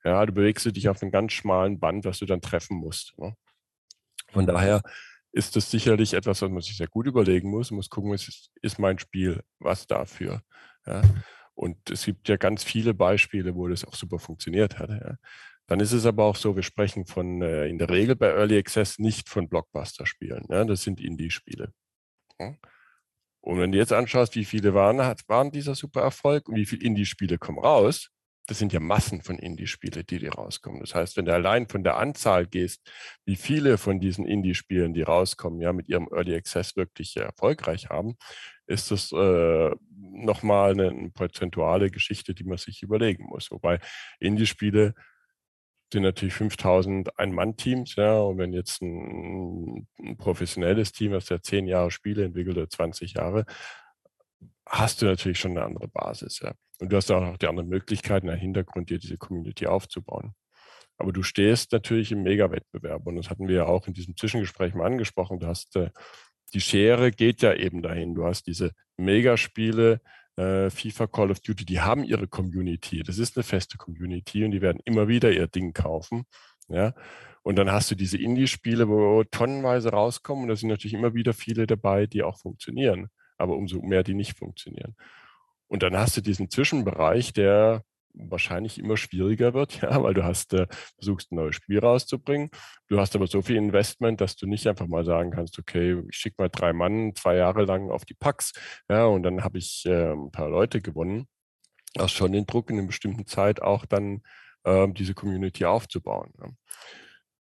Ja, 0.05 0.25
du 0.27 0.33
bewegst 0.33 0.65
dich 0.65 0.89
auf 0.89 1.03
einem 1.03 1.11
ganz 1.13 1.33
schmalen 1.33 1.79
Band, 1.79 2.05
was 2.05 2.19
du 2.19 2.27
dann 2.27 2.41
treffen 2.41 2.77
musst. 2.77 3.15
Ne? 3.19 3.35
Von 4.33 4.47
daher 4.47 4.83
ist 5.33 5.57
das 5.57 5.71
sicherlich 5.71 6.15
etwas, 6.15 6.43
was 6.43 6.51
man 6.51 6.63
sich 6.63 6.77
sehr 6.77 6.89
gut 6.89 7.07
überlegen 7.07 7.51
muss. 7.51 7.71
Man 7.71 7.77
muss 7.77 7.91
gucken, 7.91 8.13
ist, 8.13 8.51
ist 8.63 8.79
mein 8.79 8.99
Spiel 8.99 9.43
was 9.59 9.87
dafür. 9.87 10.43
Ja? 10.87 11.03
Und 11.55 11.91
es 11.91 12.05
gibt 12.05 12.29
ja 12.29 12.37
ganz 12.37 12.65
viele 12.65 12.95
Beispiele, 12.95 13.55
wo 13.55 13.69
das 13.69 13.85
auch 13.85 13.95
super 13.95 14.19
funktioniert 14.19 14.79
hat. 14.79 14.91
Ja? 14.91 15.17
Dann 15.69 15.81
ist 15.81 15.93
es 15.93 16.07
aber 16.07 16.25
auch 16.25 16.37
so, 16.37 16.57
wir 16.57 16.63
sprechen 16.63 17.07
von 17.07 17.43
äh, 17.43 17.67
in 17.67 17.79
der 17.79 17.91
Regel 17.91 18.17
bei 18.17 18.29
Early 18.29 18.59
Access 18.59 18.99
nicht 18.99 19.29
von 19.29 19.49
Blockbuster-Spielen. 19.49 20.47
Ja? 20.49 20.65
Das 20.65 20.83
sind 20.83 21.01
Indie-Spiele. 21.01 21.73
Ja? 22.41 22.55
Und 23.41 23.61
wenn 23.61 23.71
du 23.73 23.79
jetzt 23.79 23.93
anschaust, 23.93 24.35
wie 24.35 24.47
viele 24.47 24.75
waren, 24.75 24.99
waren 25.29 25.51
dieser 25.53 25.75
super 25.75 26.01
Erfolg 26.01 26.49
und 26.49 26.57
wie 26.57 26.67
viele 26.67 26.85
Indie-Spiele 26.85 27.39
kommen 27.39 27.59
raus, 27.59 28.11
das 28.47 28.59
sind 28.59 28.73
ja 28.73 28.81
Massen 28.81 29.21
von 29.21 29.39
Indie-Spiele, 29.39 30.05
die, 30.05 30.19
die 30.19 30.29
rauskommen. 30.29 30.81
Das 30.81 30.95
heißt, 30.95 31.19
wenn 31.19 31.27
du 31.27 31.35
allein 31.35 31.69
von 31.69 31.85
der 31.85 31.99
Anzahl 31.99 32.47
gehst, 32.47 32.91
wie 33.27 33.37
viele 33.37 33.77
von 33.77 34.01
diesen 34.01 34.25
Indie-Spielen, 34.25 34.95
die 34.95 35.03
rauskommen, 35.03 35.61
ja, 35.61 35.75
mit 35.75 35.87
ihrem 35.91 36.09
Early 36.11 36.35
Access 36.35 36.75
wirklich 36.75 37.15
erfolgreich 37.19 37.91
haben, 37.91 38.17
ist 38.67 38.91
das 38.91 39.13
äh, 39.13 39.71
nochmal 39.91 40.73
eine, 40.73 40.89
eine 40.89 41.11
prozentuale 41.11 41.91
Geschichte, 41.91 42.35
die 42.35 42.45
man 42.45 42.57
sich 42.57 42.83
überlegen 42.83 43.25
muss. 43.25 43.51
Wobei 43.51 43.81
Indie-Spiele 44.19 44.95
sind 45.93 46.03
natürlich 46.03 46.35
5000 46.35 47.19
Ein-Mann-Teams, 47.19 47.97
ja, 47.97 48.19
und 48.19 48.39
wenn 48.39 48.53
jetzt 48.53 48.83
ein, 48.83 49.87
ein 49.99 50.17
professionelles 50.17 50.93
Team, 50.93 51.13
das 51.13 51.29
ja 51.29 51.41
zehn 51.41 51.67
Jahre 51.67 51.91
Spiele 51.91 52.25
entwickelt 52.25 52.57
oder 52.57 52.69
20 52.69 53.15
Jahre, 53.15 53.45
hast 54.67 55.01
du 55.03 55.07
natürlich 55.07 55.39
schon 55.39 55.53
eine 55.53 55.65
andere 55.65 55.89
Basis, 55.89 56.41
ja. 56.41 56.53
Und 56.81 56.93
du 56.93 56.97
hast 56.97 57.11
auch 57.11 57.21
noch 57.21 57.39
die 57.39 57.49
anderen 57.49 57.69
Möglichkeiten, 57.69 58.29
im 58.29 58.39
Hintergrund 58.39 58.91
dir 58.91 58.99
diese 58.99 59.17
Community 59.17 59.67
aufzubauen. 59.67 60.35
Aber 60.97 61.13
du 61.13 61.23
stehst 61.23 61.73
natürlich 61.73 62.13
im 62.13 62.23
Mega-Wettbewerb 62.23 63.07
und 63.07 63.17
das 63.17 63.31
hatten 63.31 63.49
wir 63.49 63.57
ja 63.57 63.67
auch 63.67 63.87
in 63.87 63.95
diesem 63.95 64.17
Zwischengespräch 64.17 64.75
mal 64.75 64.87
angesprochen. 64.87 65.41
Du 65.41 65.47
hast 65.47 65.75
äh, 65.77 65.91
die 66.55 66.61
Schere 66.61 67.11
geht 67.11 67.43
ja 67.43 67.55
eben 67.55 67.83
dahin. 67.83 68.15
Du 68.15 68.25
hast 68.25 68.47
diese 68.47 68.73
Megaspiele, 68.97 70.01
äh, 70.39 70.71
FIFA, 70.71 71.09
Call 71.09 71.31
of 71.31 71.41
Duty, 71.41 71.65
die 71.65 71.81
haben 71.81 72.05
ihre 72.05 72.29
Community. 72.29 73.03
Das 73.03 73.19
ist 73.19 73.37
eine 73.37 73.43
feste 73.43 73.77
Community 73.77 74.45
und 74.45 74.53
die 74.53 74.63
werden 74.63 74.81
immer 74.85 75.09
wieder 75.09 75.33
ihr 75.33 75.49
Ding 75.49 75.73
kaufen. 75.73 76.25
Ja. 76.69 76.95
Und 77.43 77.57
dann 77.57 77.73
hast 77.73 77.91
du 77.91 77.95
diese 77.95 78.19
Indie-Spiele, 78.19 78.89
wo 78.89 79.25
tonnenweise 79.25 79.91
rauskommen 79.91 80.45
und 80.45 80.49
da 80.49 80.57
sind 80.57 80.69
natürlich 80.69 80.95
immer 80.95 81.15
wieder 81.15 81.33
viele 81.33 81.67
dabei, 81.67 82.07
die 82.07 82.23
auch 82.23 82.39
funktionieren, 82.39 83.09
aber 83.37 83.57
umso 83.57 83.81
mehr, 83.83 84.05
die 84.05 84.15
nicht 84.15 84.39
funktionieren. 84.39 84.95
Und 85.67 85.83
dann 85.83 85.97
hast 85.97 86.17
du 86.17 86.21
diesen 86.21 86.51
Zwischenbereich, 86.51 87.33
der 87.33 87.83
wahrscheinlich 88.15 88.79
immer 88.79 88.97
schwieriger 88.97 89.55
wird, 89.55 89.81
ja, 89.83 90.03
weil 90.03 90.15
du 90.15 90.25
hast, 90.25 90.55
äh, 90.55 90.67
versuchst 90.97 91.33
ein 91.33 91.37
neues 91.37 91.57
Spiel 91.57 91.79
rauszubringen. 91.79 92.51
Du 92.89 92.99
hast 92.99 93.15
aber 93.15 93.27
so 93.27 93.43
viel 93.43 93.57
Investment, 93.57 94.21
dass 94.21 94.37
du 94.37 94.47
nicht 94.47 94.67
einfach 94.67 94.87
mal 94.87 95.05
sagen 95.05 95.31
kannst, 95.31 95.59
okay, 95.59 96.03
ich 96.11 96.17
schicke 96.17 96.37
mal 96.39 96.49
drei 96.49 96.73
Mann 96.73 97.15
zwei 97.15 97.37
Jahre 97.37 97.65
lang 97.65 97.91
auf 97.91 98.05
die 98.05 98.15
Packs, 98.15 98.53
ja, 98.89 99.05
und 99.07 99.23
dann 99.23 99.45
habe 99.45 99.59
ich 99.59 99.85
äh, 99.87 100.13
ein 100.13 100.31
paar 100.31 100.49
Leute 100.49 100.81
gewonnen. 100.81 101.27
Hast 101.99 102.13
schon 102.13 102.33
den 102.33 102.47
Druck 102.47 102.71
in 102.71 102.79
einer 102.79 102.87
bestimmten 102.87 103.27
Zeit 103.27 103.63
auch 103.63 103.87
dann 103.87 104.23
äh, 104.65 104.89
diese 104.89 105.15
Community 105.15 105.65
aufzubauen. 105.65 106.33
Ja. 106.41 106.49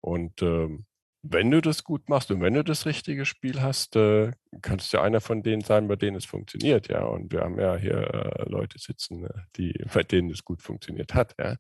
Und 0.01 0.41
ähm, 0.41 0.86
wenn 1.31 1.51
du 1.51 1.62
das 1.62 1.84
gut 1.84 2.10
machst 2.10 2.31
und 2.31 2.41
wenn 2.41 2.53
du 2.53 2.63
das 2.63 2.86
richtige 2.86 3.25
Spiel 3.25 3.62
hast, 3.62 3.96
äh, 3.96 4.31
kannst 4.62 4.93
du 4.93 5.00
einer 5.00 5.22
von 5.22 5.43
denen 5.43 5.62
sein, 5.62 5.88
bei 5.88 5.96
denen 5.96 6.17
es 6.17 6.25
funktioniert, 6.25 6.88
ja. 6.89 7.03
Und 7.03 7.31
wir 7.31 7.41
haben 7.41 7.60
ja 7.60 7.75
hier 7.75 8.13
äh, 8.13 8.50
Leute 8.50 8.79
sitzen, 8.79 9.25
äh, 9.25 9.29
die, 9.55 9.74
bei 9.93 10.03
denen 10.03 10.29
es 10.29 10.43
gut 10.43 10.62
funktioniert 10.62 11.13
hat, 11.13 11.36
ja. 11.39 11.55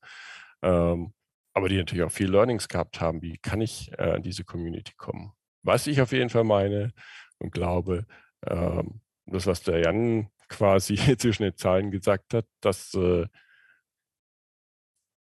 Ähm, 0.61 1.13
aber 1.53 1.69
die 1.69 1.77
natürlich 1.77 2.03
auch 2.03 2.11
viel 2.11 2.29
Learnings 2.29 2.67
gehabt 2.67 3.01
haben, 3.01 3.21
wie 3.21 3.37
kann 3.39 3.61
ich 3.61 3.91
äh, 3.97 4.11
an 4.11 4.23
diese 4.23 4.43
Community 4.43 4.93
kommen. 4.95 5.33
Was 5.63 5.87
ich 5.87 6.01
auf 6.01 6.11
jeden 6.11 6.29
Fall 6.29 6.43
meine 6.43 6.93
und 7.39 7.51
glaube, 7.51 8.05
ähm, 8.45 9.01
das, 9.25 9.47
was 9.47 9.63
der 9.63 9.79
Jan 9.79 10.29
quasi 10.49 10.95
zwischen 11.17 11.43
den 11.43 11.57
Zeilen 11.57 11.91
gesagt 11.91 12.33
hat, 12.33 12.45
dass, 12.61 12.93
äh, 12.93 13.27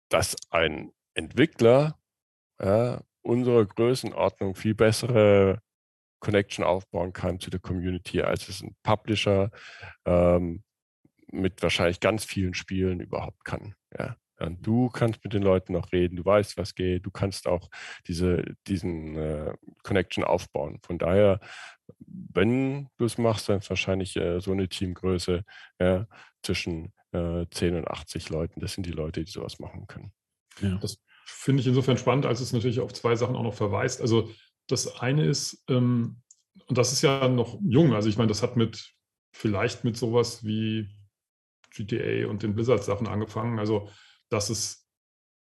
dass 0.08 0.37
ein 0.50 0.92
Entwickler 1.14 1.99
ja, 2.61 3.02
unserer 3.22 3.64
Größenordnung 3.66 4.54
viel 4.54 4.75
bessere 4.75 5.60
Connection 6.20 6.64
aufbauen 6.64 7.12
kann 7.12 7.40
zu 7.40 7.50
der 7.50 7.60
Community, 7.60 8.22
als 8.22 8.48
es 8.48 8.62
ein 8.62 8.76
Publisher 8.82 9.50
ähm, 10.04 10.62
mit 11.30 11.62
wahrscheinlich 11.62 12.00
ganz 12.00 12.25
vielen 12.25 12.54
Spielen 12.54 13.00
überhaupt 13.00 13.44
kann. 13.44 13.75
Ja. 13.96 14.16
Und 14.40 14.64
du 14.64 14.88
kannst 14.88 15.22
mit 15.25 15.32
den 15.32 15.42
Leuten 15.42 15.72
noch 15.72 15.90
reden, 15.92 16.16
du 16.16 16.25
weißt, 16.25 16.56
was 16.56 16.75
geht, 16.75 17.04
du 17.04 17.10
kannst 17.10 17.48
auch 17.48 17.68
diese, 18.06 18.44
diesen 18.68 19.16
äh, 19.16 19.52
Connection 19.82 20.22
aufbauen. 20.22 20.78
Von 20.82 20.98
daher, 20.98 21.40
wenn 22.06 22.88
du 22.98 23.04
es 23.04 23.18
machst, 23.18 23.48
dann 23.48 23.58
ist 23.58 23.70
wahrscheinlich 23.70 24.16
äh, 24.16 24.40
so 24.40 24.52
eine 24.52 24.68
Teamgröße 24.68 25.44
ja, 25.80 26.06
zwischen 26.42 26.92
äh, 27.12 27.46
10 27.50 27.76
und 27.76 27.88
80 27.88 28.28
Leuten. 28.30 28.60
Das 28.60 28.75
sind 28.75 28.87
die 28.87 28.92
Leute, 28.92 29.25
die 29.25 29.30
sowas 29.30 29.58
machen 29.58 29.88
können. 29.88 30.12
Ja. 30.60 30.76
Das 30.76 30.98
finde 31.30 31.61
ich 31.61 31.66
insofern 31.66 31.99
spannend, 31.99 32.26
als 32.26 32.40
es 32.40 32.52
natürlich 32.52 32.80
auf 32.80 32.92
zwei 32.92 33.14
Sachen 33.14 33.37
auch 33.37 33.42
noch 33.42 33.54
verweist. 33.54 34.00
Also 34.00 34.30
das 34.66 35.00
eine 35.00 35.26
ist, 35.26 35.62
ähm, 35.68 36.23
und 36.66 36.78
das 36.78 36.92
ist 36.92 37.02
ja 37.02 37.28
noch 37.28 37.58
jung, 37.62 37.94
also 37.94 38.08
ich 38.08 38.16
meine, 38.16 38.28
das 38.28 38.42
hat 38.42 38.56
mit 38.56 38.94
vielleicht 39.32 39.85
mit 39.85 39.97
sowas 39.97 40.44
wie 40.44 40.88
GTA 41.75 42.28
und 42.28 42.42
den 42.42 42.54
Blizzard-Sachen 42.54 43.06
angefangen. 43.06 43.58
Also, 43.58 43.88
dass 44.30 44.50
es, 44.50 44.88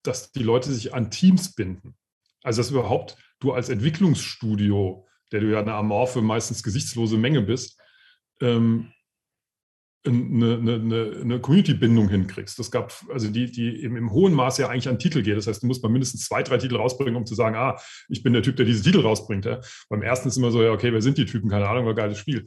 dass 0.03 0.31
die 0.31 0.43
Leute 0.43 0.71
sich 0.71 0.93
an 0.93 1.09
Teams 1.09 1.55
binden. 1.55 1.95
Also, 2.43 2.61
dass 2.61 2.71
überhaupt 2.71 3.17
du 3.39 3.53
als 3.53 3.69
Entwicklungsstudio, 3.69 5.07
der 5.31 5.41
du 5.41 5.51
ja 5.51 5.59
eine 5.59 5.73
amorphe, 5.73 6.21
meistens 6.21 6.63
gesichtslose 6.63 7.17
Menge 7.17 7.41
bist, 7.41 7.81
ähm, 8.41 8.93
eine, 10.07 10.57
eine, 10.57 11.19
eine 11.21 11.39
Community-Bindung 11.39 12.09
hinkriegst. 12.09 12.57
Das 12.57 12.71
gab, 12.71 12.93
also 13.11 13.29
die, 13.29 13.51
die 13.51 13.81
im, 13.83 13.95
im, 13.95 14.11
hohen 14.11 14.33
Maße 14.33 14.61
ja 14.61 14.69
eigentlich 14.69 14.89
an 14.89 14.99
Titel 14.99 15.21
geht. 15.21 15.37
Das 15.37 15.47
heißt, 15.47 15.63
du 15.63 15.67
musst 15.67 15.83
mal 15.83 15.89
mindestens 15.89 16.25
zwei, 16.25 16.43
drei 16.43 16.57
Titel 16.57 16.77
rausbringen, 16.77 17.15
um 17.15 17.25
zu 17.25 17.35
sagen, 17.35 17.55
ah, 17.55 17.77
ich 18.09 18.23
bin 18.23 18.33
der 18.33 18.43
Typ, 18.43 18.55
der 18.55 18.65
diese 18.65 18.83
Titel 18.83 19.01
rausbringt. 19.01 19.45
Ja. 19.45 19.59
Beim 19.89 20.01
ersten 20.01 20.27
ist 20.27 20.37
immer 20.37 20.51
so, 20.51 20.63
ja, 20.63 20.71
okay, 20.71 20.93
wer 20.93 21.01
sind 21.01 21.17
die 21.17 21.25
Typen? 21.25 21.49
Keine 21.49 21.67
Ahnung, 21.67 21.85
war 21.85 21.93
geiles 21.93 22.17
Spiel. 22.17 22.45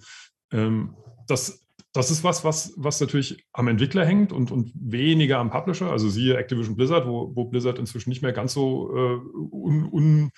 Ähm, 0.53 0.95
das, 1.27 1.67
das 1.93 2.11
ist 2.11 2.25
was, 2.25 2.45
was, 2.45 2.73
was 2.77 3.01
natürlich 3.01 3.45
am 3.53 3.69
Entwickler 3.69 4.05
hängt 4.05 4.33
und, 4.33 4.51
und 4.51 4.73
weniger 4.75 5.39
am 5.39 5.51
Publisher. 5.51 5.91
Also 5.91 6.09
siehe 6.09 6.37
Activision 6.37 6.77
Blizzard, 6.77 7.07
wo, 7.07 7.33
wo 7.35 7.47
Blizzard 7.47 7.79
inzwischen 7.79 8.11
nicht 8.11 8.23
mehr 8.23 8.33
ganz 8.33 8.53
so 8.53 8.95
äh, 8.95 9.21
un, 9.51 9.89
un 9.91 10.31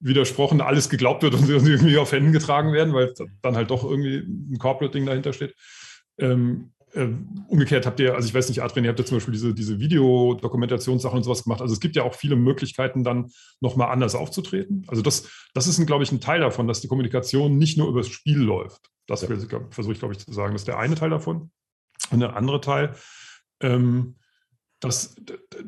widersprochen 0.00 0.60
alles 0.60 0.88
geglaubt 0.88 1.22
wird 1.22 1.34
und 1.34 1.46
sie 1.46 1.52
irgendwie 1.52 1.98
auf 1.98 2.12
Händen 2.12 2.32
getragen 2.32 2.72
werden, 2.72 2.94
weil 2.94 3.12
dann 3.42 3.56
halt 3.56 3.70
doch 3.70 3.84
irgendwie 3.84 4.18
ein 4.18 4.58
Corporate-Ding 4.58 5.06
dahinter 5.06 5.32
steht. 5.32 5.54
Ähm, 6.20 6.70
äh, 6.92 7.08
umgekehrt 7.48 7.86
habt 7.86 8.00
ihr, 8.00 8.14
also 8.14 8.26
ich 8.26 8.34
weiß 8.34 8.48
nicht, 8.48 8.62
Adrian, 8.62 8.84
ihr 8.84 8.90
habt 8.90 8.98
ja 8.98 9.04
zum 9.04 9.18
Beispiel 9.18 9.32
diese, 9.32 9.54
diese 9.54 9.78
Videodokumentationssachen 9.78 11.18
und 11.18 11.22
sowas 11.22 11.44
gemacht. 11.44 11.60
Also 11.60 11.72
es 11.72 11.80
gibt 11.80 11.96
ja 11.96 12.02
auch 12.02 12.14
viele 12.14 12.36
Möglichkeiten, 12.36 13.04
dann 13.04 13.30
nochmal 13.60 13.92
anders 13.92 14.14
aufzutreten. 14.14 14.84
Also 14.88 15.02
das, 15.02 15.30
das 15.54 15.66
ist, 15.66 15.84
glaube 15.86 16.02
ich, 16.02 16.12
ein 16.12 16.20
Teil 16.20 16.40
davon, 16.40 16.66
dass 16.66 16.80
die 16.80 16.88
Kommunikation 16.88 17.58
nicht 17.58 17.78
nur 17.78 17.88
über 17.88 18.00
das 18.00 18.08
Spiel 18.08 18.38
läuft. 18.38 18.90
Das 19.06 19.22
ja. 19.22 19.28
versuche 19.70 19.92
ich, 19.92 19.98
glaube 19.98 20.14
ich, 20.14 20.20
zu 20.20 20.32
sagen. 20.32 20.52
Das 20.52 20.62
ist 20.62 20.68
der 20.68 20.78
eine 20.78 20.94
Teil 20.94 21.10
davon. 21.10 21.50
Und 22.10 22.20
der 22.20 22.36
andere 22.36 22.60
Teil, 22.60 22.94
ähm, 23.60 24.16
das, 24.80 25.14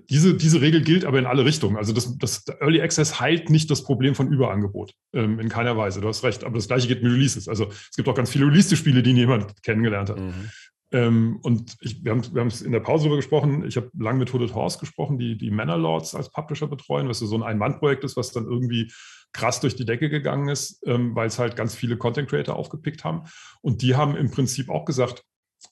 diese, 0.08 0.34
diese 0.34 0.60
Regel 0.62 0.82
gilt 0.82 1.04
aber 1.04 1.18
in 1.18 1.26
alle 1.26 1.44
Richtungen. 1.44 1.76
Also 1.76 1.92
das, 1.92 2.16
das 2.16 2.44
Early 2.60 2.80
Access 2.80 3.20
heilt 3.20 3.50
nicht 3.50 3.70
das 3.70 3.84
Problem 3.84 4.14
von 4.14 4.32
Überangebot 4.32 4.94
ähm, 5.12 5.38
in 5.38 5.50
keiner 5.50 5.76
Weise. 5.76 6.00
Du 6.00 6.08
hast 6.08 6.24
recht, 6.24 6.44
aber 6.44 6.56
das 6.56 6.66
gleiche 6.66 6.88
geht 6.88 7.02
mit 7.02 7.12
Releases. 7.12 7.46
Also 7.46 7.68
es 7.68 7.96
gibt 7.96 8.08
auch 8.08 8.14
ganz 8.14 8.30
viele 8.30 8.46
Release-Spiele, 8.46 9.02
die 9.02 9.12
niemand 9.12 9.62
kennengelernt 9.62 10.08
hat. 10.08 10.18
Mhm. 10.18 10.50
Ähm, 10.92 11.38
und 11.42 11.76
ich, 11.80 12.04
wir 12.04 12.12
haben 12.12 12.22
wir 12.34 12.46
es 12.46 12.62
in 12.62 12.72
der 12.72 12.80
Pause 12.80 13.04
darüber 13.04 13.16
gesprochen. 13.16 13.64
Ich 13.66 13.76
habe 13.76 13.90
lange 13.98 14.18
mit 14.18 14.32
Hooded 14.32 14.54
Horse 14.54 14.78
gesprochen, 14.78 15.18
die 15.18 15.36
die 15.36 15.50
Manor 15.50 15.78
Lords 15.78 16.14
als 16.14 16.30
Publisher 16.30 16.66
betreuen, 16.66 17.08
was 17.08 17.18
so 17.18 17.34
ein 17.34 17.42
Ein-Mann-Projekt 17.42 18.04
ist, 18.04 18.16
was 18.16 18.32
dann 18.32 18.44
irgendwie 18.44 18.92
krass 19.32 19.60
durch 19.60 19.74
die 19.74 19.86
Decke 19.86 20.10
gegangen 20.10 20.48
ist, 20.48 20.82
ähm, 20.86 21.14
weil 21.14 21.28
es 21.28 21.38
halt 21.38 21.56
ganz 21.56 21.74
viele 21.74 21.96
Content 21.96 22.28
Creator 22.28 22.56
aufgepickt 22.56 23.04
haben. 23.04 23.24
Und 23.62 23.82
die 23.82 23.94
haben 23.94 24.16
im 24.16 24.30
Prinzip 24.30 24.68
auch 24.68 24.84
gesagt, 24.84 25.24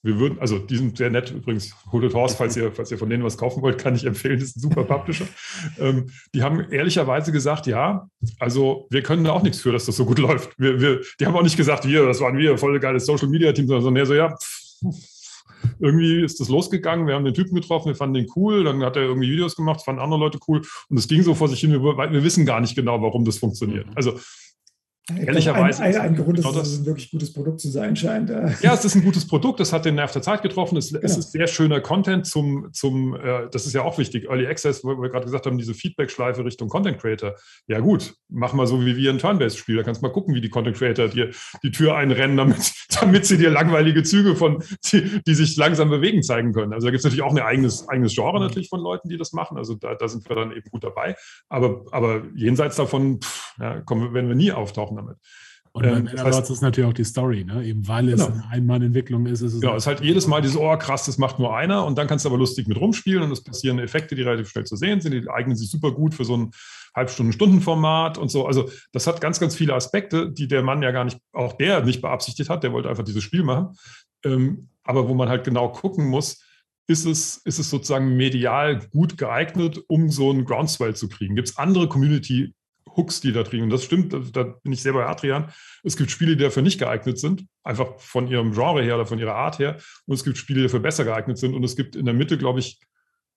wir 0.02 0.18
würden, 0.18 0.38
also 0.38 0.58
die 0.58 0.76
sind 0.76 0.96
sehr 0.96 1.10
nett 1.10 1.30
übrigens, 1.30 1.74
Hooded 1.92 2.14
Horse, 2.14 2.36
falls 2.36 2.56
ihr, 2.56 2.72
falls 2.72 2.90
ihr 2.90 2.98
von 2.98 3.10
denen 3.10 3.24
was 3.24 3.36
kaufen 3.36 3.62
wollt, 3.62 3.78
kann 3.78 3.94
ich 3.94 4.04
empfehlen, 4.04 4.38
das 4.38 4.50
ist 4.50 4.56
ein 4.56 4.60
super 4.60 4.84
Publisher. 4.84 5.26
ähm, 5.78 6.10
die 6.34 6.42
haben 6.42 6.60
ehrlicherweise 6.70 7.32
gesagt, 7.32 7.66
ja, 7.66 8.08
also 8.38 8.86
wir 8.90 9.02
können 9.02 9.24
da 9.24 9.32
auch 9.32 9.42
nichts 9.42 9.60
für, 9.60 9.72
dass 9.72 9.86
das 9.86 9.96
so 9.96 10.06
gut 10.06 10.18
läuft. 10.20 10.58
Wir, 10.58 10.80
wir, 10.80 11.00
die 11.18 11.26
haben 11.26 11.36
auch 11.36 11.42
nicht 11.42 11.56
gesagt, 11.56 11.86
wir, 11.86 12.06
das 12.06 12.20
waren 12.20 12.38
wir, 12.38 12.56
voll 12.56 12.78
geiles 12.80 13.06
Social 13.06 13.28
Media 13.28 13.52
Team, 13.52 13.66
sondern 13.66 13.96
eher 13.96 14.06
so, 14.06 14.14
ja, 14.14 14.34
pff, 14.34 14.70
irgendwie 15.78 16.22
ist 16.22 16.40
das 16.40 16.48
losgegangen, 16.48 17.06
wir 17.06 17.14
haben 17.14 17.24
den 17.24 17.34
Typen 17.34 17.54
getroffen, 17.54 17.88
wir 17.88 17.94
fanden 17.94 18.14
den 18.14 18.26
cool, 18.36 18.64
dann 18.64 18.82
hat 18.82 18.96
er 18.96 19.02
irgendwie 19.02 19.30
Videos 19.30 19.56
gemacht, 19.56 19.82
fanden 19.84 20.00
andere 20.00 20.20
Leute 20.20 20.38
cool 20.48 20.62
und 20.88 20.98
es 20.98 21.08
ging 21.08 21.22
so 21.22 21.34
vor 21.34 21.48
sich 21.48 21.60
hin, 21.60 21.72
wir, 21.72 21.82
wir 21.82 22.24
wissen 22.24 22.46
gar 22.46 22.60
nicht 22.60 22.74
genau, 22.74 23.02
warum 23.02 23.24
das 23.24 23.38
funktioniert. 23.38 23.86
Mhm. 23.86 23.92
Also 23.96 24.18
Ehrlicherweise. 25.18 25.82
Ein, 25.82 25.94
ein, 25.94 26.00
ein 26.00 26.16
Grund 26.16 26.38
ist, 26.38 26.44
dass 26.44 26.68
es 26.68 26.80
ein 26.80 26.86
wirklich 26.86 27.10
gutes 27.10 27.32
Produkt 27.32 27.60
zu 27.60 27.68
sein 27.68 27.96
scheint. 27.96 28.30
Ja, 28.30 28.74
es 28.74 28.84
ist 28.84 28.94
ein 28.94 29.02
gutes 29.02 29.26
Produkt, 29.26 29.60
es 29.60 29.72
hat 29.72 29.84
den 29.84 29.96
Nerv 29.96 30.12
der 30.12 30.22
Zeit 30.22 30.42
getroffen, 30.42 30.76
es, 30.76 30.92
genau. 30.92 31.04
es 31.04 31.16
ist 31.16 31.32
sehr 31.32 31.46
schöner 31.46 31.80
Content 31.80 32.26
zum, 32.26 32.68
zum 32.72 33.14
äh, 33.14 33.48
das 33.50 33.66
ist 33.66 33.72
ja 33.72 33.82
auch 33.82 33.98
wichtig, 33.98 34.28
Early 34.28 34.46
Access, 34.46 34.84
wo 34.84 35.00
wir 35.00 35.08
gerade 35.08 35.24
gesagt 35.24 35.46
haben, 35.46 35.58
diese 35.58 35.74
Feedback-Schleife 35.74 36.44
Richtung 36.44 36.68
Content 36.68 36.98
Creator. 36.98 37.34
Ja 37.66 37.80
gut, 37.80 38.14
mach 38.28 38.52
mal 38.52 38.66
so 38.66 38.84
wie 38.84 38.96
wir 38.96 39.10
ein 39.10 39.18
Turn-Based-Spiel, 39.18 39.76
da 39.76 39.82
kannst 39.82 40.02
du 40.02 40.06
mal 40.06 40.12
gucken, 40.12 40.34
wie 40.34 40.40
die 40.40 40.50
Content 40.50 40.76
Creator 40.76 41.08
dir 41.08 41.30
die 41.62 41.70
Tür 41.70 41.96
einrennen, 41.96 42.36
damit, 42.36 42.72
damit 43.00 43.26
sie 43.26 43.38
dir 43.38 43.50
langweilige 43.50 44.02
Züge 44.02 44.36
von, 44.36 44.62
die, 44.92 45.20
die 45.26 45.34
sich 45.34 45.56
langsam 45.56 45.90
bewegen, 45.90 46.22
zeigen 46.22 46.52
können. 46.52 46.72
Also 46.72 46.86
da 46.86 46.90
gibt 46.90 47.00
es 47.00 47.04
natürlich 47.04 47.22
auch 47.22 47.34
ein 47.34 47.38
eigenes, 47.38 47.88
eigenes 47.88 48.14
Genre 48.14 48.38
mhm. 48.38 48.46
natürlich 48.46 48.68
von 48.68 48.80
Leuten, 48.80 49.08
die 49.08 49.16
das 49.16 49.32
machen, 49.32 49.56
also 49.56 49.74
da, 49.74 49.94
da 49.94 50.08
sind 50.08 50.28
wir 50.28 50.36
dann 50.36 50.52
eben 50.52 50.68
gut 50.70 50.84
dabei, 50.84 51.16
aber, 51.48 51.84
aber 51.90 52.22
jenseits 52.34 52.76
davon 52.76 53.20
pff, 53.20 53.54
ja, 53.60 53.80
kommen, 53.80 54.14
werden 54.14 54.28
wir 54.28 54.36
nie 54.36 54.52
auftauchen 54.52 54.98
damit. 55.00 55.16
Und 55.72 55.84
ähm, 55.84 56.08
das 56.10 56.24
heißt, 56.24 56.50
ist 56.50 56.62
natürlich 56.62 56.90
auch 56.90 56.94
die 56.94 57.04
Story, 57.04 57.44
ne? 57.44 57.64
eben 57.64 57.86
weil 57.86 58.08
es 58.08 58.26
genau. 58.26 58.32
eine 58.32 58.48
Einmann-Entwicklung 58.48 59.26
ist. 59.26 59.40
ist 59.40 59.54
es 59.54 59.60
genau, 59.60 59.76
es 59.76 59.84
ist 59.84 59.86
halt 59.86 60.00
jedes 60.00 60.26
Mal 60.26 60.42
dieses, 60.42 60.56
oh 60.56 60.76
krass, 60.76 61.04
das 61.04 61.16
macht 61.16 61.38
nur 61.38 61.56
einer 61.56 61.84
und 61.86 61.96
dann 61.96 62.08
kannst 62.08 62.24
du 62.24 62.28
aber 62.28 62.38
lustig 62.38 62.66
mit 62.66 62.80
rumspielen 62.80 63.22
und 63.22 63.30
es 63.30 63.44
passieren 63.44 63.78
Effekte, 63.78 64.16
die 64.16 64.22
relativ 64.22 64.48
schnell 64.48 64.64
zu 64.64 64.74
sehen 64.74 65.00
sind, 65.00 65.12
die 65.12 65.30
eignen 65.30 65.54
sich 65.54 65.70
super 65.70 65.92
gut 65.92 66.14
für 66.14 66.24
so 66.24 66.36
ein 66.36 66.50
Halbstunden-Stunden-Format 66.96 68.18
und 68.18 68.30
so. 68.32 68.46
Also 68.46 68.68
das 68.90 69.06
hat 69.06 69.20
ganz, 69.20 69.38
ganz 69.38 69.54
viele 69.54 69.74
Aspekte, 69.74 70.32
die 70.32 70.48
der 70.48 70.64
Mann 70.64 70.82
ja 70.82 70.90
gar 70.90 71.04
nicht, 71.04 71.18
auch 71.32 71.52
der 71.52 71.84
nicht 71.84 72.02
beabsichtigt 72.02 72.50
hat, 72.50 72.64
der 72.64 72.72
wollte 72.72 72.88
einfach 72.88 73.04
dieses 73.04 73.22
Spiel 73.22 73.44
machen. 73.44 73.76
Ähm, 74.24 74.70
aber 74.82 75.08
wo 75.08 75.14
man 75.14 75.28
halt 75.28 75.44
genau 75.44 75.68
gucken 75.68 76.08
muss, 76.08 76.42
ist 76.88 77.06
es, 77.06 77.36
ist 77.44 77.60
es 77.60 77.70
sozusagen 77.70 78.16
medial 78.16 78.80
gut 78.88 79.16
geeignet, 79.16 79.80
um 79.86 80.10
so 80.10 80.30
einen 80.30 80.44
Groundswell 80.44 80.96
zu 80.96 81.08
kriegen? 81.08 81.36
Gibt 81.36 81.50
es 81.50 81.56
andere 81.56 81.88
Community 81.88 82.54
Hooks, 82.96 83.20
die 83.20 83.32
da 83.32 83.42
drin. 83.42 83.64
Und 83.64 83.70
das 83.70 83.84
stimmt, 83.84 84.12
da 84.12 84.42
bin 84.42 84.72
ich 84.72 84.82
sehr 84.82 84.92
bei 84.92 85.06
Adrian. 85.06 85.52
Es 85.82 85.96
gibt 85.96 86.10
Spiele, 86.10 86.36
die 86.36 86.42
dafür 86.42 86.62
nicht 86.62 86.78
geeignet 86.78 87.18
sind, 87.18 87.46
einfach 87.62 87.98
von 87.98 88.28
ihrem 88.28 88.52
Genre 88.52 88.82
her 88.82 88.96
oder 88.96 89.06
von 89.06 89.18
ihrer 89.18 89.34
Art 89.34 89.58
her. 89.58 89.78
Und 90.06 90.14
es 90.14 90.24
gibt 90.24 90.38
Spiele, 90.38 90.60
die 90.60 90.66
dafür 90.66 90.80
besser 90.80 91.04
geeignet 91.04 91.38
sind. 91.38 91.54
Und 91.54 91.64
es 91.64 91.76
gibt 91.76 91.96
in 91.96 92.04
der 92.04 92.14
Mitte, 92.14 92.38
glaube 92.38 92.60
ich, 92.60 92.80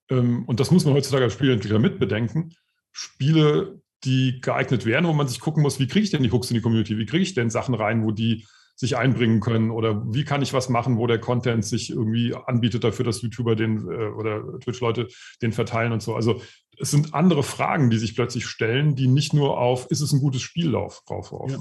ähm, 0.10 0.44
und 0.46 0.60
das 0.60 0.72
muss 0.72 0.86
man 0.86 0.94
heutzutage 0.94 1.24
als 1.24 1.34
Spieleentwickler 1.34 1.80
mitbedenken, 1.80 2.54
Spiele, 2.92 3.82
die 4.04 4.42
geeignet 4.42 4.86
wären, 4.86 5.08
wo 5.08 5.14
man 5.14 5.28
sich 5.28 5.40
gucken 5.40 5.64
muss, 5.64 5.80
wie 5.80 5.88
kriege 5.88 6.04
ich 6.04 6.12
denn 6.12 6.24
die 6.24 6.32
Hooks 6.32 6.50
in 6.52 6.56
die 6.56 6.62
Community? 6.62 6.98
Wie 6.98 7.06
kriege 7.06 7.24
ich 7.24 7.34
denn 7.34 7.50
Sachen 7.50 7.74
rein, 7.74 8.04
wo 8.04 8.12
die 8.12 8.46
sich 8.76 8.98
einbringen 8.98 9.40
können 9.40 9.70
oder 9.70 10.04
wie 10.14 10.26
kann 10.26 10.42
ich 10.42 10.54
was 10.54 10.68
machen, 10.68 10.98
wo 10.98 11.06
der 11.06 11.20
Content 11.20 11.64
sich 11.64 11.92
irgendwie 11.92 12.34
anbietet 12.34 12.84
dafür, 12.84 13.06
dass 13.06 13.22
YouTuber 13.22 13.56
den 13.56 13.88
äh, 13.88 14.08
oder 14.08 14.60
Twitch-Leute 14.60 15.08
den 15.42 15.54
verteilen 15.54 15.92
und 15.92 16.02
so. 16.02 16.16
Also 16.16 16.42
es 16.80 16.92
sind 16.92 17.14
andere 17.14 17.44
Fragen, 17.44 17.90
die 17.90 17.98
sich 17.98 18.16
plötzlich 18.16 18.46
stellen, 18.46 18.96
die 18.96 19.08
nicht 19.08 19.34
nur 19.34 19.60
auf, 19.60 19.90
ist 19.92 20.02
es 20.02 20.12
ein 20.12 20.20
gutes 20.20 20.42
Spiellauf 20.42 21.04
drauf 21.06 21.34
ja. 21.48 21.60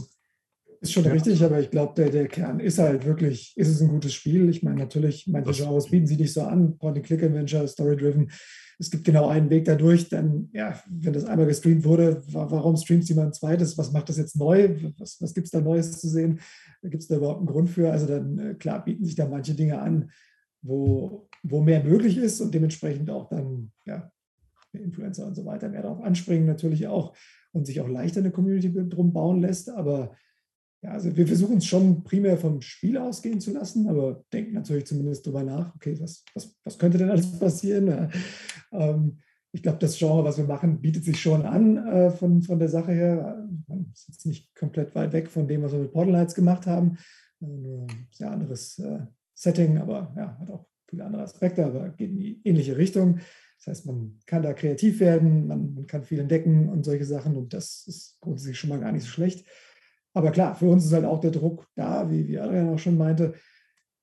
Ist 0.82 0.94
schon 0.94 1.04
ja. 1.04 1.12
richtig, 1.12 1.44
aber 1.44 1.60
ich 1.60 1.70
glaube, 1.70 1.94
der, 1.96 2.10
der 2.10 2.26
Kern 2.26 2.58
ist 2.58 2.80
halt 2.80 3.06
wirklich, 3.06 3.56
ist 3.56 3.68
es 3.68 3.80
ein 3.80 3.88
gutes 3.88 4.14
Spiel? 4.14 4.48
Ich 4.48 4.64
meine, 4.64 4.80
natürlich, 4.80 5.28
manche 5.28 5.52
Genres 5.52 5.88
bieten 5.88 6.08
sie 6.08 6.16
nicht 6.16 6.32
so 6.32 6.42
an, 6.42 6.76
Point-and-Click-Adventure, 6.76 7.68
Story-Driven. 7.68 8.32
Es 8.80 8.90
gibt 8.90 9.04
genau 9.04 9.28
einen 9.28 9.48
Weg 9.48 9.64
dadurch, 9.64 10.08
dann, 10.08 10.50
ja, 10.52 10.82
wenn 10.90 11.12
das 11.12 11.24
einmal 11.24 11.46
gestreamt 11.46 11.84
wurde, 11.84 12.20
warum 12.26 12.76
streamt 12.76 13.08
jemand 13.08 13.28
ein 13.28 13.32
zweites? 13.32 13.78
Was 13.78 13.92
macht 13.92 14.08
das 14.08 14.16
jetzt 14.16 14.34
neu? 14.34 14.74
Was, 14.98 15.20
was 15.20 15.32
gibt 15.34 15.44
es 15.44 15.52
da 15.52 15.60
Neues 15.60 16.00
zu 16.00 16.08
sehen? 16.08 16.40
Gibt 16.82 17.02
es 17.02 17.06
da 17.06 17.14
überhaupt 17.14 17.38
einen 17.38 17.46
Grund 17.46 17.70
für? 17.70 17.92
Also 17.92 18.08
dann, 18.08 18.38
äh, 18.40 18.54
klar, 18.54 18.84
bieten 18.84 19.04
sich 19.04 19.14
da 19.14 19.28
manche 19.28 19.54
Dinge 19.54 19.80
an, 19.80 20.10
wo, 20.62 21.28
wo 21.44 21.60
mehr 21.60 21.84
möglich 21.84 22.16
ist 22.16 22.40
und 22.40 22.52
dementsprechend 22.52 23.08
auch 23.08 23.28
dann, 23.28 23.70
ja, 23.86 24.10
Influencer 24.80 25.26
und 25.26 25.34
so 25.34 25.44
weiter 25.44 25.68
mehr 25.68 25.82
darauf 25.82 26.02
anspringen, 26.02 26.46
natürlich 26.46 26.86
auch 26.86 27.14
und 27.52 27.66
sich 27.66 27.80
auch 27.80 27.88
leichter 27.88 28.20
eine 28.20 28.30
Community 28.30 28.72
drum 28.88 29.12
bauen 29.12 29.40
lässt. 29.40 29.70
Aber 29.70 30.14
ja, 30.82 30.90
also 30.90 31.16
wir 31.16 31.26
versuchen 31.26 31.58
es 31.58 31.66
schon 31.66 32.02
primär 32.02 32.36
vom 32.38 32.60
Spiel 32.60 32.98
ausgehen 32.98 33.40
zu 33.40 33.52
lassen, 33.52 33.88
aber 33.88 34.24
denken 34.32 34.54
natürlich 34.54 34.86
zumindest 34.86 35.26
darüber 35.26 35.44
nach, 35.44 35.74
okay, 35.76 35.96
was, 36.00 36.24
was, 36.34 36.56
was 36.64 36.78
könnte 36.78 36.98
denn 36.98 37.10
alles 37.10 37.38
passieren? 37.38 38.10
Ähm, 38.72 39.18
ich 39.52 39.62
glaube, 39.62 39.78
das 39.78 39.98
Genre, 39.98 40.24
was 40.24 40.38
wir 40.38 40.44
machen, 40.44 40.80
bietet 40.80 41.04
sich 41.04 41.20
schon 41.20 41.42
an 41.42 41.76
äh, 41.76 42.10
von, 42.10 42.42
von 42.42 42.58
der 42.58 42.68
Sache 42.68 42.92
her. 42.92 43.46
Man 43.68 43.90
ist 43.92 44.08
jetzt 44.08 44.26
nicht 44.26 44.54
komplett 44.56 44.94
weit 44.94 45.12
weg 45.12 45.28
von 45.28 45.46
dem, 45.46 45.62
was 45.62 45.72
wir 45.72 45.78
mit 45.78 45.92
Portal 45.92 46.14
Lights 46.14 46.34
gemacht 46.34 46.66
haben. 46.66 46.96
Ein 47.40 47.86
sehr 48.10 48.30
anderes 48.30 48.78
äh, 48.78 49.00
Setting, 49.34 49.78
aber 49.78 50.14
ja, 50.16 50.38
hat 50.38 50.50
auch 50.50 50.66
viele 50.88 51.04
andere 51.04 51.22
Aspekte, 51.22 51.66
aber 51.66 51.90
geht 51.90 52.10
in 52.10 52.18
die 52.18 52.40
ähnliche 52.44 52.76
Richtung. 52.76 53.20
Das 53.64 53.78
heißt, 53.78 53.86
man 53.86 54.18
kann 54.26 54.42
da 54.42 54.54
kreativ 54.54 54.98
werden, 54.98 55.46
man, 55.46 55.74
man 55.74 55.86
kann 55.86 56.02
viel 56.02 56.18
entdecken 56.18 56.68
und 56.68 56.84
solche 56.84 57.04
Sachen 57.04 57.36
und 57.36 57.54
das 57.54 57.84
ist 57.86 58.18
grundsätzlich 58.20 58.58
schon 58.58 58.70
mal 58.70 58.80
gar 58.80 58.90
nicht 58.90 59.04
so 59.04 59.08
schlecht. 59.08 59.46
Aber 60.14 60.32
klar, 60.32 60.56
für 60.56 60.66
uns 60.66 60.84
ist 60.84 60.92
halt 60.92 61.04
auch 61.04 61.20
der 61.20 61.30
Druck 61.30 61.68
da, 61.76 62.10
wie, 62.10 62.26
wie 62.26 62.38
Adrian 62.38 62.70
auch 62.70 62.78
schon 62.78 62.98
meinte. 62.98 63.34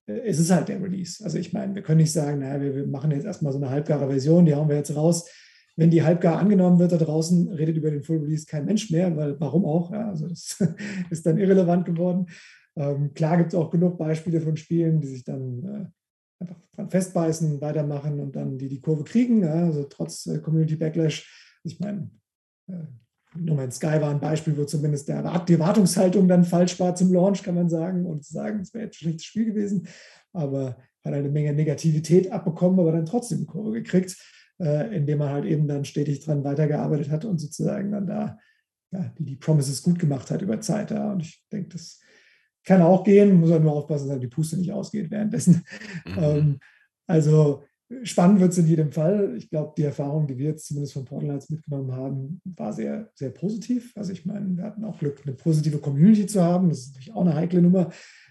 Äh, 0.08 0.22
es 0.26 0.40
ist 0.40 0.50
halt 0.50 0.70
der 0.70 0.82
Release. 0.82 1.24
Also 1.24 1.38
ich 1.38 1.52
meine, 1.52 1.76
wir 1.76 1.82
können 1.82 2.00
nicht 2.00 2.14
sagen, 2.14 2.40
naja, 2.40 2.62
wir, 2.62 2.74
wir 2.74 2.88
machen 2.88 3.12
jetzt 3.12 3.26
erstmal 3.26 3.52
so 3.52 3.60
eine 3.60 3.70
halbgare 3.70 4.08
Version, 4.08 4.46
die 4.46 4.56
hauen 4.56 4.70
wir 4.70 4.78
jetzt 4.78 4.96
raus. 4.96 5.30
Wenn 5.76 5.92
die 5.92 6.04
halbgar 6.04 6.40
angenommen 6.40 6.80
wird 6.80 6.94
da 6.94 6.98
draußen, 6.98 7.50
redet 7.50 7.78
über 7.78 7.92
den 7.92 8.04
Full 8.04 8.20
Release 8.20 8.46
kein 8.46 8.66
Mensch 8.66 8.90
mehr, 8.92 9.16
weil 9.16 9.40
warum 9.40 9.66
auch? 9.66 9.92
Ja, 9.92 10.10
also 10.10 10.28
das 10.28 10.58
ist 11.10 11.26
dann 11.26 11.38
irrelevant 11.38 11.86
geworden. 11.86 12.28
Ähm, 12.76 13.14
klar 13.14 13.38
gibt 13.38 13.54
es 13.54 13.60
auch 13.60 13.70
genug 13.70 13.98
Beispiele 13.98 14.42
von 14.42 14.58
Spielen, 14.58 15.02
die 15.02 15.08
sich 15.08 15.24
dann 15.24 15.64
äh, 15.64 15.99
einfach 16.40 16.56
dran 16.74 16.90
festbeißen, 16.90 17.62
weitermachen 17.62 18.20
und 18.20 18.36
dann 18.36 18.58
die 18.58 18.70
die 18.70 18.82
Kurve 18.82 19.04
kriegen, 19.04 19.44
ja, 19.44 19.66
also 19.66 19.84
trotz 19.84 20.26
äh, 20.28 20.40
Community 20.40 20.76
Backlash. 20.76 21.60
Ich 21.64 21.80
meine, 21.80 22.10
äh, 22.68 22.86
No 23.36 23.54
Man's 23.54 23.76
Sky 23.76 24.02
war 24.02 24.10
ein 24.10 24.20
Beispiel, 24.20 24.58
wo 24.58 24.66
zumindest 24.66 25.08
der, 25.08 25.22
die 25.46 25.54
Erwartungshaltung 25.54 26.28
dann 26.28 26.44
falsch 26.44 26.80
war 26.80 26.96
zum 26.96 27.14
Launch, 27.14 27.44
kann 27.44 27.56
man 27.56 27.70
sagen, 27.70 28.06
und 28.06 28.24
zu 28.26 28.34
sagen, 28.34 28.62
es 28.62 28.74
wäre 28.74 28.86
jetzt 28.86 28.96
ein 28.96 29.00
schlechtes 29.00 29.26
Spiel 29.26 29.46
gewesen, 29.46 29.88
aber 30.34 30.78
hat 31.06 31.14
eine 31.14 31.30
Menge 31.30 31.54
Negativität 31.54 32.32
abbekommen, 32.32 32.80
aber 32.80 32.92
dann 32.92 33.06
trotzdem 33.06 33.46
Kurve 33.46 33.72
gekriegt, 33.74 34.18
äh, 34.60 34.96
indem 34.96 35.20
man 35.20 35.30
halt 35.30 35.46
eben 35.46 35.68
dann 35.68 35.86
stetig 35.86 36.26
dran 36.26 36.44
weitergearbeitet 36.44 37.10
hat 37.10 37.26
und 37.26 37.40
sozusagen 37.40 37.92
dann 37.92 38.08
da 38.08 38.38
ja, 38.92 39.14
die, 39.18 39.26
die 39.26 39.36
Promises 39.36 39.84
gut 39.84 40.00
gemacht 40.00 40.32
hat 40.32 40.42
über 40.42 40.60
Zeit. 40.62 40.92
Ja. 40.92 41.12
Und 41.12 41.22
ich 41.22 41.46
denke, 41.52 41.70
das 41.70 41.99
kann 42.70 42.84
auch 42.84 43.04
gehen, 43.04 43.40
muss 43.40 43.50
halt 43.50 43.64
nur 43.64 43.74
aufpassen, 43.74 44.10
dass 44.10 44.20
die 44.20 44.28
Puste 44.28 44.56
nicht 44.56 44.72
ausgeht 44.72 45.10
währenddessen. 45.10 45.64
Mhm. 46.06 46.18
Ähm, 46.20 46.60
also 47.08 47.64
spannend 48.04 48.40
wird 48.40 48.52
es 48.52 48.60
in 48.60 48.68
jedem 48.68 48.92
Fall. 48.92 49.34
Ich 49.38 49.50
glaube, 49.50 49.74
die 49.76 49.86
Erfahrung, 49.86 50.28
die 50.28 50.38
wir 50.38 50.50
jetzt 50.50 50.68
zumindest 50.68 50.94
von 50.94 51.04
Portal 51.04 51.30
Lights 51.30 51.50
mitgenommen 51.50 51.92
haben, 51.94 52.40
war 52.46 52.72
sehr, 52.72 53.10
sehr 53.16 53.32
positiv. 53.32 53.92
Also 53.98 54.14
ich 54.14 54.24
meine, 54.24 54.56
wir 54.56 54.64
hatten 54.66 54.84
auch 54.84 55.00
Glück, 55.00 55.24
eine 55.26 55.34
positive 55.34 55.80
Community 55.80 56.28
zu 56.28 56.44
haben. 56.44 56.70
Das 56.70 56.82
ist 56.82 56.90
natürlich 56.90 57.14
auch 57.16 57.22
eine 57.22 57.34
heikle 57.34 57.64
Nummer. 57.64 57.90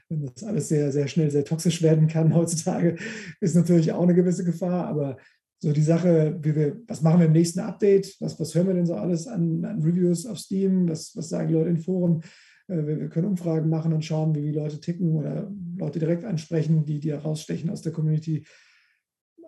Wenn 0.08 0.22
das 0.22 0.44
alles 0.44 0.68
sehr, 0.68 0.92
sehr 0.92 1.08
schnell 1.08 1.32
sehr 1.32 1.44
toxisch 1.44 1.82
werden 1.82 2.06
kann 2.06 2.32
heutzutage, 2.32 2.94
ist 3.40 3.56
natürlich 3.56 3.90
auch 3.90 4.04
eine 4.04 4.14
gewisse 4.14 4.44
Gefahr. 4.44 4.86
Aber 4.86 5.16
so 5.58 5.72
die 5.72 5.82
Sache, 5.82 6.38
wie 6.40 6.54
wir, 6.54 6.80
was 6.86 7.02
machen 7.02 7.18
wir 7.18 7.26
im 7.26 7.32
nächsten 7.32 7.58
Update? 7.58 8.14
Was, 8.20 8.38
was 8.38 8.54
hören 8.54 8.68
wir 8.68 8.74
denn 8.74 8.86
so 8.86 8.94
alles 8.94 9.26
an, 9.26 9.64
an 9.64 9.82
Reviews 9.82 10.26
auf 10.26 10.38
Steam? 10.38 10.88
Was, 10.88 11.16
was 11.16 11.28
sagen 11.28 11.48
die 11.48 11.54
Leute 11.54 11.70
in 11.70 11.78
Foren? 11.78 12.22
Äh, 12.68 12.86
wir 12.86 13.08
können 13.08 13.26
Umfragen 13.26 13.68
machen 13.68 13.92
und 13.92 14.04
schauen, 14.04 14.34
wie 14.34 14.42
die 14.42 14.52
Leute 14.52 14.80
ticken 14.80 15.16
oder 15.16 15.50
Leute 15.76 15.98
direkt 15.98 16.24
ansprechen, 16.24 16.84
die, 16.84 17.00
die 17.00 17.12
herausstechen 17.12 17.70
aus 17.70 17.82
der 17.82 17.92
Community. 17.92 18.46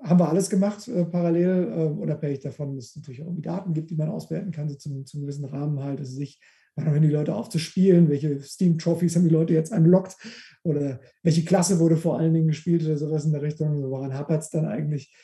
Haben 0.02 0.20
wir 0.20 0.28
alles 0.28 0.48
gemacht 0.48 0.88
äh, 0.88 1.04
parallel, 1.04 1.72
äh, 1.72 2.00
unabhängig 2.00 2.40
davon, 2.40 2.76
dass 2.76 2.86
es 2.86 2.96
natürlich 2.96 3.22
auch 3.22 3.26
irgendwie 3.26 3.42
Daten 3.42 3.74
gibt, 3.74 3.90
die 3.90 3.96
man 3.96 4.08
auswerten 4.08 4.50
kann, 4.50 4.68
so 4.68 4.76
zum, 4.76 5.06
zum 5.06 5.22
gewissen 5.22 5.44
Rahmen 5.44 5.80
halt, 5.82 6.00
also 6.00 6.12
sich 6.12 6.40
die 6.76 7.08
Leute 7.08 7.34
aufzuspielen, 7.34 8.08
welche 8.08 8.40
Steam-Trophies 8.40 9.14
haben 9.14 9.24
die 9.24 9.34
Leute 9.34 9.52
jetzt 9.52 9.72
unlocked 9.72 10.16
oder 10.62 11.00
welche 11.22 11.44
Klasse 11.44 11.78
wurde 11.78 11.96
vor 11.96 12.18
allen 12.18 12.32
Dingen 12.32 12.46
gespielt 12.46 12.84
oder 12.84 12.96
sowas 12.96 13.26
in 13.26 13.32
der 13.32 13.42
Richtung, 13.42 13.82
woran 13.90 14.14
hapert 14.14 14.42
es 14.42 14.50
dann 14.50 14.64
eigentlich? 14.64 15.14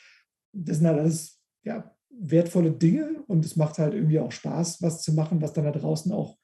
Das 0.53 0.77
sind 0.77 0.87
halt 0.87 0.99
alles 0.99 1.41
ja, 1.63 1.95
wertvolle 2.09 2.71
Dinge 2.71 3.23
und 3.27 3.43
es 3.45 3.55
macht 3.55 3.79
halt 3.79 3.93
irgendwie 3.93 4.19
auch 4.19 4.31
Spaß, 4.31 4.81
was 4.81 5.01
zu 5.01 5.13
machen, 5.13 5.41
was 5.41 5.53
dann 5.53 5.65
da 5.65 5.71
draußen 5.71 6.11
auch 6.11 6.37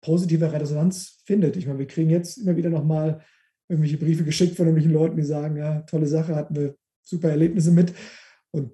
positive 0.00 0.52
Resonanz 0.52 1.22
findet. 1.24 1.56
Ich 1.56 1.66
meine, 1.66 1.78
wir 1.78 1.86
kriegen 1.86 2.10
jetzt 2.10 2.38
immer 2.38 2.56
wieder 2.56 2.70
nochmal 2.70 3.22
irgendwelche 3.68 3.98
Briefe 3.98 4.24
geschickt 4.24 4.56
von 4.56 4.66
irgendwelchen 4.66 4.92
Leuten, 4.92 5.16
die 5.16 5.24
sagen, 5.24 5.56
ja, 5.56 5.80
tolle 5.82 6.06
Sache, 6.06 6.34
hatten 6.34 6.56
wir 6.56 6.76
super 7.02 7.30
Erlebnisse 7.30 7.70
mit. 7.70 7.92
Und 8.50 8.72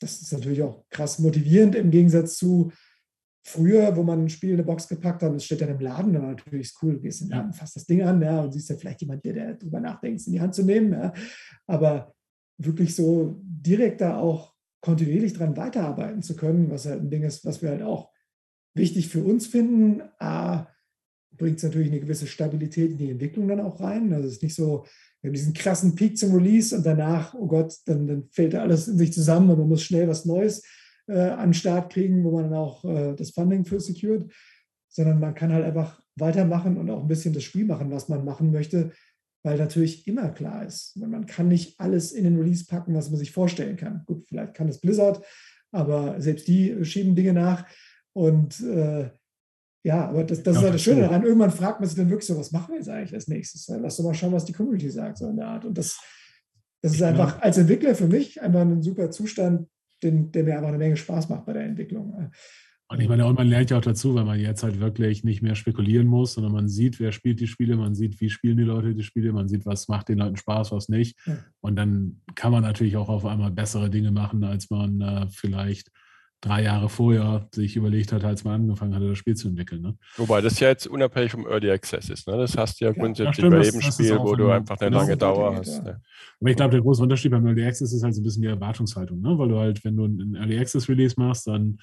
das 0.00 0.20
ist 0.20 0.32
natürlich 0.32 0.62
auch 0.62 0.84
krass 0.90 1.18
motivierend 1.18 1.74
im 1.74 1.90
Gegensatz 1.90 2.36
zu 2.36 2.72
früher, 3.44 3.96
wo 3.96 4.02
man 4.02 4.24
ein 4.24 4.28
Spiel 4.28 4.50
in 4.50 4.56
eine 4.56 4.64
Box 4.64 4.88
gepackt 4.88 5.22
hat 5.22 5.30
und 5.30 5.36
es 5.36 5.44
steht 5.44 5.60
dann 5.60 5.68
im 5.68 5.80
Laden, 5.80 6.12
dann 6.12 6.22
natürlich 6.22 6.68
ist 6.68 6.82
cool, 6.82 6.94
du 6.94 7.00
gehst 7.00 7.22
in 7.22 7.28
den 7.28 7.36
Laden, 7.36 7.52
fasst 7.52 7.74
das 7.74 7.86
Ding 7.86 8.02
an 8.02 8.22
ja, 8.22 8.40
und 8.40 8.52
siehst 8.52 8.70
dann 8.70 8.78
vielleicht 8.78 9.00
jemand, 9.00 9.24
der, 9.24 9.32
der 9.32 9.54
darüber 9.54 9.80
nachdenkt, 9.80 10.20
es 10.20 10.26
in 10.26 10.34
die 10.34 10.40
Hand 10.40 10.54
zu 10.54 10.62
nehmen. 10.62 10.92
Ja. 10.92 11.12
Aber 11.66 12.14
wirklich 12.58 12.94
so 12.94 13.40
direkt 13.42 14.00
da 14.00 14.18
auch 14.18 14.54
kontinuierlich 14.80 15.32
dran 15.32 15.56
weiterarbeiten 15.56 16.22
zu 16.22 16.36
können, 16.36 16.70
was 16.70 16.86
halt 16.86 17.00
ein 17.00 17.10
Ding 17.10 17.22
ist, 17.22 17.44
was 17.44 17.62
wir 17.62 17.70
halt 17.70 17.82
auch 17.82 18.10
wichtig 18.74 19.08
für 19.08 19.22
uns 19.22 19.46
finden. 19.46 20.02
A, 20.18 20.66
bringt 21.36 21.58
es 21.58 21.62
natürlich 21.62 21.88
eine 21.88 22.00
gewisse 22.00 22.26
Stabilität 22.26 22.92
in 22.92 22.98
die 22.98 23.10
Entwicklung 23.10 23.48
dann 23.48 23.60
auch 23.60 23.80
rein. 23.80 24.12
Also 24.12 24.26
es 24.26 24.34
ist 24.34 24.42
nicht 24.42 24.54
so, 24.54 24.84
wir 25.20 25.28
haben 25.28 25.34
diesen 25.34 25.54
krassen 25.54 25.94
Peak 25.94 26.18
zum 26.18 26.34
Release 26.34 26.76
und 26.76 26.84
danach, 26.84 27.34
oh 27.34 27.46
Gott, 27.46 27.76
dann, 27.86 28.06
dann 28.06 28.28
fällt 28.30 28.54
alles 28.54 28.88
in 28.88 28.98
sich 28.98 29.12
zusammen 29.12 29.50
und 29.50 29.58
man 29.58 29.68
muss 29.68 29.82
schnell 29.82 30.08
was 30.08 30.24
Neues 30.24 30.62
äh, 31.08 31.18
an 31.18 31.48
den 31.48 31.54
Start 31.54 31.92
kriegen, 31.92 32.24
wo 32.24 32.32
man 32.32 32.44
dann 32.44 32.54
auch 32.54 32.84
äh, 32.84 33.14
das 33.14 33.30
Funding 33.30 33.64
für 33.64 33.80
secured. 33.80 34.30
Sondern 34.88 35.20
man 35.20 35.34
kann 35.34 35.52
halt 35.52 35.64
einfach 35.64 36.02
weitermachen 36.16 36.76
und 36.76 36.90
auch 36.90 37.00
ein 37.00 37.08
bisschen 37.08 37.32
das 37.32 37.44
Spiel 37.44 37.64
machen, 37.64 37.90
was 37.90 38.08
man 38.08 38.24
machen 38.24 38.52
möchte, 38.52 38.92
weil 39.42 39.58
natürlich 39.58 40.06
immer 40.06 40.28
klar 40.28 40.64
ist, 40.64 40.96
man 40.96 41.26
kann 41.26 41.48
nicht 41.48 41.80
alles 41.80 42.12
in 42.12 42.24
den 42.24 42.38
Release 42.38 42.66
packen, 42.66 42.94
was 42.94 43.10
man 43.10 43.18
sich 43.18 43.32
vorstellen 43.32 43.76
kann. 43.76 44.02
Gut, 44.06 44.26
vielleicht 44.28 44.54
kann 44.54 44.68
es 44.68 44.80
Blizzard, 44.80 45.24
aber 45.72 46.20
selbst 46.20 46.46
die 46.46 46.84
schieben 46.84 47.16
Dinge 47.16 47.32
nach. 47.32 47.66
Und 48.14 48.60
äh, 48.60 49.10
ja, 49.84 50.08
aber 50.08 50.24
das, 50.24 50.42
das 50.42 50.54
ja, 50.54 50.60
ist 50.60 50.64
halt 50.64 50.74
das 50.74 50.82
Schöne 50.82 51.00
daran. 51.02 51.24
Irgendwann 51.24 51.50
fragt 51.50 51.80
man 51.80 51.88
sich 51.88 51.96
dann 51.96 52.08
wirklich 52.08 52.26
so, 52.26 52.38
was 52.38 52.52
machen 52.52 52.72
wir 52.72 52.76
jetzt 52.76 52.88
eigentlich 52.88 53.14
als 53.14 53.28
nächstes? 53.28 53.68
Lass 53.68 53.96
doch 53.96 54.04
mal 54.04 54.14
schauen, 54.14 54.32
was 54.32 54.44
die 54.44 54.52
Community 54.52 54.90
sagt, 54.90 55.18
so 55.18 55.28
in 55.28 55.36
der 55.36 55.48
Art. 55.48 55.64
Und 55.64 55.76
das, 55.76 56.00
das 56.82 56.94
ist 56.94 57.02
einfach 57.02 57.40
als 57.40 57.58
Entwickler 57.58 57.94
für 57.94 58.06
mich 58.06 58.40
einfach 58.40 58.60
ein 58.60 58.82
super 58.82 59.10
Zustand, 59.10 59.68
den, 60.02 60.30
der 60.30 60.44
mir 60.44 60.56
einfach 60.56 60.68
eine 60.68 60.78
Menge 60.78 60.96
Spaß 60.96 61.28
macht 61.28 61.46
bei 61.46 61.52
der 61.52 61.64
Entwicklung. 61.64 62.30
Und 62.92 63.00
ich 63.00 63.08
meine, 63.08 63.26
und 63.26 63.38
man 63.38 63.48
lernt 63.48 63.70
ja 63.70 63.78
auch 63.78 63.82
dazu, 63.82 64.14
weil 64.14 64.24
man 64.24 64.38
jetzt 64.38 64.62
halt 64.62 64.78
wirklich 64.78 65.24
nicht 65.24 65.40
mehr 65.40 65.54
spekulieren 65.54 66.06
muss, 66.06 66.34
sondern 66.34 66.52
man 66.52 66.68
sieht, 66.68 67.00
wer 67.00 67.10
spielt 67.10 67.40
die 67.40 67.46
Spiele, 67.46 67.76
man 67.76 67.94
sieht, 67.94 68.20
wie 68.20 68.28
spielen 68.28 68.58
die 68.58 68.64
Leute 68.64 68.94
die 68.94 69.02
Spiele, 69.02 69.32
man 69.32 69.48
sieht, 69.48 69.64
was 69.64 69.88
macht 69.88 70.10
den 70.10 70.18
Leuten 70.18 70.36
Spaß, 70.36 70.72
was 70.72 70.90
nicht. 70.90 71.18
Ja. 71.24 71.38
Und 71.60 71.76
dann 71.76 72.20
kann 72.34 72.52
man 72.52 72.62
natürlich 72.62 72.98
auch 72.98 73.08
auf 73.08 73.24
einmal 73.24 73.50
bessere 73.50 73.88
Dinge 73.88 74.10
machen, 74.10 74.44
als 74.44 74.68
man 74.68 75.00
äh, 75.00 75.26
vielleicht 75.30 75.90
drei 76.42 76.64
Jahre 76.64 76.88
vorher 76.88 77.48
sich 77.54 77.76
überlegt 77.76 78.12
hat, 78.12 78.24
als 78.24 78.42
man 78.44 78.62
angefangen 78.62 78.94
hatte, 78.94 79.08
das 79.08 79.16
Spiel 79.16 79.36
zu 79.36 79.48
entwickeln. 79.48 79.80
Ne? 79.80 79.96
Wobei 80.16 80.40
das 80.40 80.58
ja 80.58 80.68
jetzt 80.68 80.88
unabhängig 80.88 81.30
vom 81.30 81.46
Early 81.46 81.70
Access 81.70 82.10
ist. 82.10 82.26
Ne? 82.26 82.36
Das 82.36 82.56
hast 82.58 82.80
du 82.80 82.84
ja, 82.84 82.90
ja 82.90 83.00
grundsätzlich 83.00 83.36
stimmt, 83.36 83.52
bei 83.52 83.62
jedem 83.62 83.80
Spiel, 83.80 84.18
wo 84.18 84.34
du 84.34 84.50
einfach 84.50 84.78
eine 84.80 84.94
lange 84.94 85.16
Dauer 85.16 85.56
hast. 85.56 85.78
Ja. 85.78 85.82
Ne? 85.84 86.00
Aber 86.40 86.50
ich 86.50 86.56
glaube, 86.56 86.72
der 86.72 86.80
große 86.80 87.02
Unterschied 87.02 87.30
beim 87.30 87.46
Early 87.46 87.64
Access 87.64 87.92
ist 87.92 88.02
halt 88.02 88.14
so 88.14 88.20
ein 88.20 88.24
bisschen 88.24 88.42
die 88.42 88.48
Erwartungshaltung, 88.48 89.20
ne? 89.20 89.38
weil 89.38 89.48
du 89.48 89.58
halt, 89.58 89.84
wenn 89.84 89.96
du 89.96 90.04
einen 90.04 90.34
Early 90.34 90.58
Access 90.58 90.88
Release 90.88 91.14
machst, 91.16 91.46
dann 91.46 91.78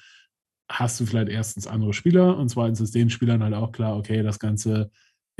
hast 0.70 1.00
du 1.00 1.06
vielleicht 1.06 1.30
erstens 1.30 1.66
andere 1.66 1.94
Spieler 1.94 2.36
und 2.36 2.50
zweitens 2.50 2.80
ist 2.80 2.94
den 2.94 3.10
Spielern 3.10 3.42
halt 3.42 3.54
auch 3.54 3.72
klar, 3.72 3.96
okay, 3.96 4.22
das 4.22 4.38
Ganze 4.38 4.90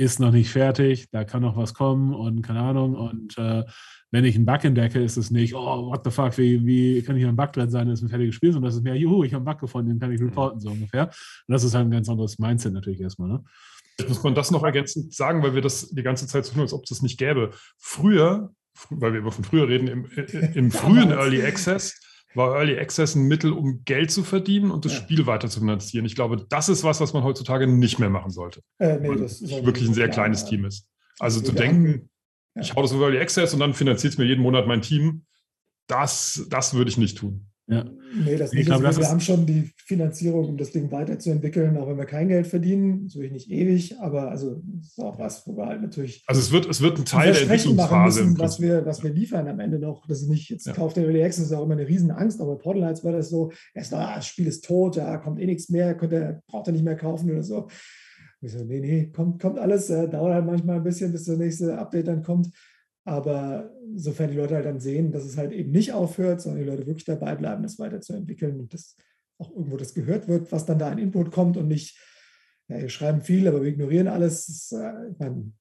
ist 0.01 0.19
noch 0.19 0.31
nicht 0.31 0.49
fertig, 0.49 1.09
da 1.11 1.23
kann 1.23 1.43
noch 1.43 1.55
was 1.55 1.75
kommen 1.75 2.13
und 2.15 2.41
keine 2.41 2.61
Ahnung. 2.61 2.95
Und 2.95 3.37
äh, 3.37 3.63
wenn 4.09 4.25
ich 4.25 4.35
einen 4.35 4.47
Bug 4.47 4.63
entdecke, 4.63 4.99
ist 4.99 5.15
es 5.15 5.29
nicht, 5.29 5.53
oh, 5.53 5.91
what 5.91 6.01
the 6.03 6.09
fuck, 6.09 6.37
wie, 6.39 6.65
wie 6.65 7.03
kann 7.03 7.15
hier 7.15 7.27
ein 7.27 7.35
Bug 7.35 7.53
drin 7.53 7.69
sein, 7.69 7.87
das 7.87 7.99
ist 7.99 8.03
ein 8.03 8.09
fertiges 8.09 8.33
Spiel, 8.33 8.51
sondern 8.51 8.69
das 8.69 8.77
ist 8.77 8.83
mehr, 8.83 8.95
juhu, 8.95 9.23
ich 9.23 9.33
habe 9.33 9.47
einen 9.47 9.53
Bug 9.53 9.61
gefunden, 9.61 9.89
den 9.89 9.99
kann 9.99 10.11
ich 10.11 10.19
mhm. 10.19 10.29
reporten, 10.29 10.59
so 10.59 10.71
ungefähr. 10.71 11.05
Und 11.05 11.53
das 11.53 11.63
ist 11.63 11.75
halt 11.75 11.85
ein 11.85 11.91
ganz 11.91 12.09
anderes 12.09 12.39
Mindset 12.39 12.73
natürlich 12.73 12.99
erstmal. 12.99 13.29
Ne? 13.29 13.43
Jetzt 13.99 14.09
muss 14.09 14.23
man 14.23 14.33
das 14.33 14.49
noch 14.49 14.63
ergänzend 14.63 15.13
sagen, 15.13 15.43
weil 15.43 15.53
wir 15.53 15.61
das 15.61 15.89
die 15.89 16.03
ganze 16.03 16.25
Zeit 16.25 16.45
so 16.45 16.53
tun, 16.53 16.63
als 16.63 16.73
ob 16.73 16.83
es 16.83 16.89
das 16.89 17.03
nicht 17.03 17.19
gäbe. 17.19 17.51
Früher, 17.77 18.51
weil 18.89 19.13
wir 19.13 19.19
immer 19.19 19.31
von 19.31 19.43
früher 19.43 19.67
reden, 19.67 19.87
im, 19.87 20.05
im 20.55 20.71
frühen 20.71 21.11
Early 21.11 21.43
Access, 21.43 21.99
war 22.33 22.55
Early 22.55 22.79
Access 22.79 23.15
ein 23.15 23.27
Mittel, 23.27 23.51
um 23.51 23.83
Geld 23.83 24.11
zu 24.11 24.23
verdienen 24.23 24.71
und 24.71 24.85
das 24.85 24.93
ja. 24.93 24.99
Spiel 24.99 25.25
weiter 25.25 25.49
zu 25.49 25.59
finanzieren. 25.59 26.05
Ich 26.05 26.15
glaube, 26.15 26.45
das 26.49 26.69
ist 26.69 26.83
was, 26.83 27.01
was 27.01 27.13
man 27.13 27.23
heutzutage 27.23 27.67
nicht 27.67 27.99
mehr 27.99 28.09
machen 28.09 28.31
sollte. 28.31 28.61
Äh, 28.79 28.97
nee, 28.99 29.15
das 29.15 29.41
ist 29.41 29.65
wirklich 29.65 29.87
ein 29.87 29.93
sehr 29.93 30.07
klar, 30.07 30.25
kleines 30.25 30.43
ja. 30.43 30.49
Team 30.49 30.65
ist. 30.65 30.87
Also 31.19 31.41
zu 31.41 31.51
denken, 31.51 32.09
ja. 32.55 32.61
ich 32.61 32.75
hau 32.75 32.81
das 32.81 32.93
auf 32.93 33.01
Early 33.01 33.19
Access 33.19 33.53
und 33.53 33.59
dann 33.59 33.73
finanziert 33.73 34.13
es 34.13 34.17
mir 34.17 34.25
jeden 34.25 34.41
Monat 34.41 34.67
mein 34.67 34.81
Team, 34.81 35.25
das, 35.87 36.45
das 36.49 36.73
würde 36.73 36.89
ich 36.89 36.97
nicht 36.97 37.17
tun. 37.17 37.50
Ja. 37.71 37.85
Nee, 38.13 38.35
das 38.35 38.51
nicht. 38.51 38.65
Glaub, 38.65 38.83
also, 38.83 38.99
wir 38.99 39.07
haben 39.07 39.21
schon 39.21 39.45
die 39.45 39.71
Finanzierung, 39.77 40.49
um 40.49 40.57
das 40.57 40.71
Ding 40.71 40.91
weiterzuentwickeln, 40.91 41.77
auch 41.77 41.87
wenn 41.87 41.97
wir 41.97 42.05
kein 42.05 42.27
Geld 42.27 42.45
verdienen. 42.45 43.03
Natürlich 43.03 43.31
nicht 43.31 43.49
ewig, 43.49 43.97
aber 43.99 44.29
also 44.29 44.61
das 44.75 44.87
ist 44.87 44.99
auch 44.99 45.17
was, 45.17 45.47
wo 45.47 45.55
wir 45.55 45.67
halt 45.67 45.81
natürlich. 45.81 46.21
Also 46.27 46.41
es 46.41 46.51
wird, 46.51 46.67
es 46.69 46.81
wird 46.81 46.97
ein 46.99 47.05
Teil 47.05 47.31
der 47.31 47.43
Entwicklungsphase. 47.43 48.23
Müssen, 48.23 48.39
was, 48.39 48.59
wir, 48.59 48.85
was 48.85 49.03
wir 49.03 49.11
liefern 49.11 49.47
am 49.47 49.61
Ende 49.61 49.79
noch. 49.79 50.05
Das 50.07 50.21
ist 50.21 50.27
nicht, 50.27 50.49
jetzt 50.49 50.67
ja. 50.67 50.73
kauft 50.73 50.97
der 50.97 51.05
Early 51.05 51.23
Access, 51.23 51.45
ist 51.45 51.53
auch 51.53 51.63
immer 51.63 51.75
eine 51.75 51.87
Riesenangst, 51.87 52.41
aber 52.41 52.57
Portal 52.57 52.81
Lights 52.81 53.05
war 53.05 53.13
das 53.13 53.29
so, 53.29 53.53
erst, 53.73 53.93
ah, 53.93 54.15
das 54.15 54.27
Spiel 54.27 54.47
ist 54.47 54.65
tot, 54.65 54.97
ja, 54.97 55.17
kommt 55.17 55.39
eh 55.39 55.45
nichts 55.45 55.69
mehr, 55.69 55.95
könnt 55.95 56.11
ihr, 56.11 56.41
braucht 56.47 56.67
er 56.67 56.73
nicht 56.73 56.83
mehr 56.83 56.97
kaufen 56.97 57.31
oder 57.31 57.43
so. 57.43 57.69
Ich 58.41 58.51
so, 58.51 58.63
nee, 58.65 58.79
nee, 58.81 59.11
kommt, 59.15 59.41
kommt 59.41 59.59
alles, 59.59 59.89
äh, 59.89 60.09
dauert 60.09 60.33
halt 60.33 60.45
manchmal 60.45 60.77
ein 60.77 60.83
bisschen, 60.83 61.11
bis 61.11 61.25
das 61.25 61.37
nächste 61.37 61.77
Update 61.77 62.07
dann 62.07 62.23
kommt. 62.23 62.49
Aber 63.03 63.71
sofern 63.95 64.29
die 64.29 64.37
Leute 64.37 64.55
halt 64.55 64.65
dann 64.65 64.79
sehen, 64.79 65.11
dass 65.11 65.23
es 65.23 65.37
halt 65.37 65.51
eben 65.51 65.71
nicht 65.71 65.93
aufhört, 65.93 66.41
sondern 66.41 66.63
die 66.63 66.69
Leute 66.69 66.85
wirklich 66.85 67.05
dabei 67.05 67.35
bleiben, 67.35 67.63
das 67.63 67.79
weiterzuentwickeln 67.79 68.59
und 68.59 68.73
dass 68.73 68.95
auch 69.39 69.51
irgendwo 69.51 69.77
das 69.77 69.93
gehört 69.93 70.27
wird, 70.27 70.51
was 70.51 70.65
dann 70.65 70.79
da 70.79 70.89
an 70.89 70.99
Input 70.99 71.31
kommt 71.31 71.57
und 71.57 71.67
nicht, 71.67 71.99
ja, 72.67 72.79
wir 72.79 72.89
schreiben 72.89 73.21
viel, 73.21 73.47
aber 73.47 73.63
wir 73.63 73.69
ignorieren 73.69 74.07
alles. 74.07 74.45
Das, 74.45 74.79
äh, 74.79 75.11
ich 75.11 75.19
meine, 75.19 75.51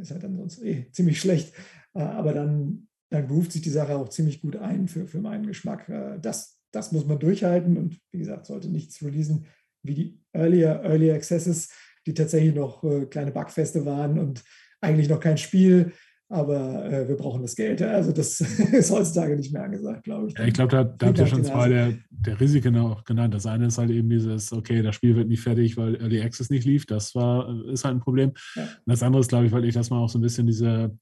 ist 0.00 0.12
halt 0.12 0.22
dann 0.22 0.36
sonst 0.36 0.62
eh 0.62 0.90
ziemlich 0.92 1.20
schlecht. 1.20 1.52
Äh, 1.94 2.02
aber 2.02 2.32
dann, 2.32 2.86
dann 3.10 3.26
ruft 3.26 3.52
sich 3.52 3.62
die 3.62 3.70
Sache 3.70 3.96
auch 3.96 4.08
ziemlich 4.08 4.40
gut 4.40 4.56
ein 4.56 4.86
für, 4.86 5.08
für 5.08 5.20
meinen 5.20 5.46
Geschmack. 5.46 5.88
Äh, 5.88 6.18
das, 6.20 6.60
das 6.70 6.92
muss 6.92 7.04
man 7.04 7.18
durchhalten 7.18 7.76
und 7.76 7.98
wie 8.12 8.18
gesagt, 8.18 8.46
sollte 8.46 8.68
nichts 8.68 9.02
releasen 9.02 9.46
wie 9.82 9.94
die 9.94 10.20
Earlier, 10.32 10.82
Early 10.84 11.10
Accesses, 11.12 11.70
die 12.06 12.14
tatsächlich 12.14 12.54
noch 12.54 12.82
kleine 13.08 13.30
Bugfeste 13.30 13.84
waren 13.86 14.18
und 14.18 14.44
eigentlich 14.80 15.08
noch 15.08 15.20
kein 15.20 15.38
Spiel 15.38 15.92
aber 16.28 16.84
äh, 16.90 17.08
wir 17.08 17.16
brauchen 17.16 17.42
das 17.42 17.54
Geld. 17.54 17.80
Also 17.82 18.12
das 18.12 18.40
ist 18.72 18.90
heutzutage 18.90 19.36
nicht 19.36 19.52
mehr 19.52 19.62
angesagt, 19.62 20.04
glaube 20.04 20.28
ich. 20.28 20.34
Ja, 20.36 20.44
ich 20.44 20.54
glaube, 20.54 20.72
da, 20.72 20.84
da 20.84 21.06
habt 21.06 21.18
ihr 21.18 21.26
schon 21.26 21.44
zwei 21.44 21.68
der, 21.68 21.94
der 22.10 22.40
Risiken 22.40 22.76
auch 22.78 23.04
genannt. 23.04 23.32
Das 23.32 23.46
eine 23.46 23.66
ist 23.66 23.78
halt 23.78 23.90
eben 23.90 24.10
dieses, 24.10 24.52
okay, 24.52 24.82
das 24.82 24.96
Spiel 24.96 25.14
wird 25.14 25.28
nicht 25.28 25.40
fertig, 25.40 25.76
weil 25.76 25.96
Early 25.96 26.20
Access 26.20 26.50
nicht 26.50 26.64
lief. 26.64 26.86
Das 26.86 27.14
war, 27.14 27.48
ist 27.66 27.84
halt 27.84 27.96
ein 27.96 28.00
Problem. 28.00 28.32
Ja. 28.56 28.62
Und 28.62 28.68
das 28.86 29.02
andere 29.02 29.20
ist, 29.20 29.28
glaube 29.28 29.46
ich, 29.46 29.52
weil 29.52 29.64
ich, 29.64 29.74
dass 29.74 29.90
man 29.90 30.00
auch 30.00 30.08
so 30.08 30.18
ein 30.18 30.22
bisschen 30.22 30.46
diese, 30.46 30.96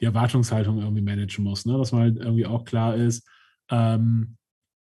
die 0.00 0.04
Erwartungshaltung 0.04 0.78
irgendwie 0.78 1.02
managen 1.02 1.44
muss. 1.44 1.66
Ne? 1.66 1.76
Dass 1.76 1.92
man 1.92 2.02
halt 2.02 2.16
irgendwie 2.16 2.46
auch 2.46 2.64
klar 2.64 2.96
ist, 2.96 3.28
ähm, 3.70 4.36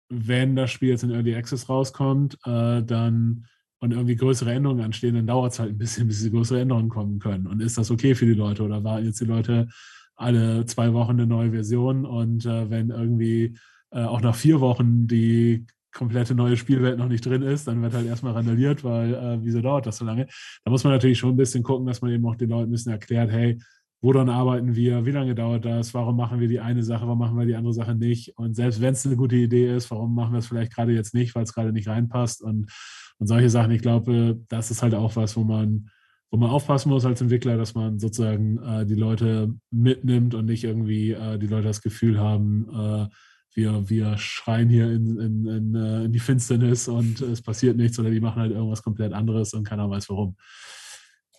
wenn 0.09 0.55
das 0.55 0.71
Spiel 0.71 0.89
jetzt 0.89 1.03
in 1.03 1.11
Early 1.11 1.35
Access 1.35 1.69
rauskommt, 1.69 2.37
äh, 2.45 2.83
dann 2.83 3.45
und 3.79 3.91
irgendwie 3.91 4.15
größere 4.15 4.51
Änderungen 4.51 4.83
anstehen, 4.83 5.15
dann 5.15 5.27
dauert 5.27 5.53
es 5.53 5.59
halt 5.59 5.71
ein 5.71 5.77
bisschen, 5.77 6.07
bis 6.07 6.17
diese 6.17 6.31
größere 6.31 6.61
Änderungen 6.61 6.89
kommen 6.89 7.19
können. 7.19 7.47
Und 7.47 7.61
ist 7.61 7.77
das 7.77 7.91
okay 7.91 8.15
für 8.15 8.25
die 8.25 8.33
Leute? 8.33 8.63
Oder 8.63 8.83
warten 8.83 9.05
jetzt 9.05 9.21
die 9.21 9.25
Leute 9.25 9.67
alle 10.15 10.65
zwei 10.65 10.93
Wochen 10.93 11.11
eine 11.11 11.27
neue 11.27 11.51
Version? 11.51 12.05
Und 12.05 12.45
äh, 12.45 12.69
wenn 12.69 12.89
irgendwie 12.89 13.57
äh, 13.91 14.03
auch 14.03 14.21
nach 14.21 14.35
vier 14.35 14.61
Wochen 14.61 15.07
die 15.07 15.65
komplette 15.93 16.35
neue 16.35 16.57
Spielwelt 16.57 16.97
noch 16.97 17.07
nicht 17.07 17.25
drin 17.25 17.41
ist, 17.41 17.67
dann 17.67 17.81
wird 17.81 17.93
halt 17.93 18.05
erstmal 18.05 18.33
randaliert, 18.33 18.83
weil 18.83 19.13
äh, 19.13 19.37
wieso 19.41 19.61
dauert 19.61 19.85
das 19.85 19.97
so 19.97 20.05
lange? 20.05 20.27
Da 20.63 20.71
muss 20.71 20.83
man 20.83 20.93
natürlich 20.93 21.17
schon 21.17 21.31
ein 21.31 21.37
bisschen 21.37 21.63
gucken, 21.63 21.87
dass 21.87 22.01
man 22.01 22.11
eben 22.11 22.25
auch 22.25 22.35
den 22.35 22.49
Leuten 22.49 22.69
ein 22.69 22.71
bisschen 22.71 22.91
erklärt, 22.91 23.31
hey, 23.31 23.57
woran 24.01 24.29
arbeiten 24.29 24.75
wir, 24.75 25.05
wie 25.05 25.11
lange 25.11 25.33
dauert 25.33 25.65
das, 25.65 25.93
warum 25.93 26.17
machen 26.17 26.39
wir 26.39 26.47
die 26.47 26.59
eine 26.59 26.83
Sache, 26.83 27.05
warum 27.05 27.17
machen 27.17 27.37
wir 27.39 27.45
die 27.45 27.55
andere 27.55 27.73
Sache 27.73 27.95
nicht? 27.95 28.37
Und 28.37 28.55
selbst 28.55 28.81
wenn 28.81 28.93
es 28.93 29.05
eine 29.05 29.15
gute 29.15 29.37
Idee 29.37 29.73
ist, 29.73 29.89
warum 29.89 30.13
machen 30.13 30.33
wir 30.33 30.39
es 30.39 30.47
vielleicht 30.47 30.75
gerade 30.75 30.91
jetzt 30.91 31.13
nicht, 31.13 31.33
weil 31.33 31.43
es 31.43 31.53
gerade 31.53 31.71
nicht 31.71 31.87
reinpasst? 31.87 32.43
Und 32.43 32.69
und 33.17 33.27
solche 33.27 33.49
Sachen. 33.49 33.71
Ich 33.71 33.81
glaube, 33.81 34.39
das 34.49 34.71
ist 34.71 34.81
halt 34.81 34.93
auch 34.93 35.15
was, 35.15 35.35
wo 35.37 35.43
man, 35.43 35.89
wo 36.31 36.37
man 36.37 36.49
aufpassen 36.49 36.89
muss 36.89 37.05
als 37.05 37.21
Entwickler, 37.21 37.57
dass 37.57 37.75
man 37.75 37.99
sozusagen 37.99 38.57
äh, 38.59 38.85
die 38.85 38.95
Leute 38.95 39.53
mitnimmt 39.71 40.35
und 40.35 40.45
nicht 40.45 40.63
irgendwie 40.63 41.11
äh, 41.11 41.37
die 41.37 41.47
Leute 41.47 41.67
das 41.67 41.81
Gefühl 41.81 42.19
haben, 42.19 42.67
äh, 42.73 43.15
wir, 43.55 43.89
wir 43.89 44.17
schreien 44.17 44.69
hier 44.69 44.91
in, 44.91 45.17
in, 45.17 45.47
in, 45.47 45.75
äh, 45.75 46.03
in, 46.05 46.11
die 46.11 46.19
Finsternis 46.19 46.87
und 46.87 47.21
es 47.21 47.41
passiert 47.41 47.77
nichts 47.77 47.97
oder 47.97 48.09
die 48.09 48.19
machen 48.19 48.41
halt 48.41 48.51
irgendwas 48.51 48.83
komplett 48.83 49.13
anderes 49.13 49.53
und 49.53 49.63
keiner 49.63 49.89
weiß 49.89 50.09
warum. 50.09 50.35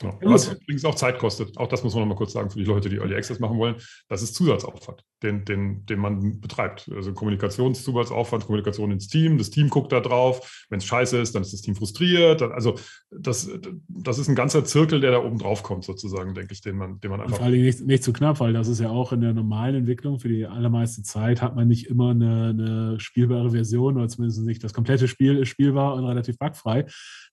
Genau. 0.01 0.19
Was 0.23 0.53
übrigens 0.53 0.85
auch 0.85 0.95
Zeit 0.95 1.19
kostet. 1.19 1.57
Auch 1.57 1.69
das 1.69 1.83
muss 1.83 1.95
man 1.95 2.03
noch 2.03 2.09
mal 2.09 2.17
kurz 2.17 2.33
sagen 2.33 2.51
für 2.51 2.59
die 2.59 2.65
Leute, 2.65 2.89
die 2.89 2.97
Early 2.97 3.15
Access 3.15 3.39
machen 3.39 3.59
wollen. 3.59 3.77
Das 4.09 4.23
ist 4.23 4.35
Zusatzaufwand, 4.35 5.03
den, 5.23 5.45
den, 5.45 5.87
den 5.87 5.99
man 5.99 6.41
betreibt. 6.41 6.91
Also 6.95 7.13
Kommunikationszusatzauffand, 7.13 8.45
Kommunikation 8.45 8.91
ins 8.91 9.09
Team. 9.09 9.39
Das 9.39 9.51
Team 9.51 9.71
guckt 9.71 9.93
da 9.93 10.01
drauf. 10.01 10.67
Wenn 10.69 10.79
es 10.79 10.85
scheiße 10.85 11.19
ist, 11.19 11.35
dann 11.35 11.43
ist 11.43 11.53
das 11.53 11.63
Team 11.63 11.75
frustriert. 11.75 12.43
Also 12.43 12.75
das, 13.11 13.51
das 13.89 14.19
ist 14.19 14.29
ein 14.29 14.35
ganzer 14.35 14.65
Zirkel, 14.65 15.01
der 15.01 15.13
da 15.13 15.19
oben 15.25 15.39
drauf 15.39 15.63
kommt, 15.63 15.85
sozusagen, 15.85 16.35
denke 16.35 16.53
ich, 16.53 16.61
den 16.61 16.77
man, 16.77 17.01
den 17.01 17.11
man 17.11 17.21
einfach. 17.23 17.39
Vor 17.39 17.47
allem 17.47 17.63
nicht, 17.63 17.81
nicht 17.81 18.03
zu 18.03 18.13
knapp, 18.13 18.41
weil 18.41 18.53
das 18.53 18.69
ist 18.69 18.81
ja 18.81 18.91
auch 18.91 19.13
in 19.13 19.23
der 19.23 19.33
normalen 19.33 19.77
Entwicklung 19.77 20.19
für 20.19 20.29
die 20.29 20.47
allermeiste 20.47 21.03
Zeit 21.03 21.41
hat 21.41 21.57
man 21.57 21.67
nicht 21.67 21.87
immer 21.87 22.11
eine, 22.11 22.51
eine 22.51 23.01
spielbare 23.01 23.51
Version 23.51 23.97
oder 23.97 24.09
zumindest 24.09 24.43
nicht 24.43 24.63
das 24.63 24.75
komplette 24.75 25.09
Spiel 25.09 25.39
ist 25.39 25.49
spielbar 25.49 25.95
und 25.95 26.05
relativ 26.05 26.39
bugfrei. 26.39 26.85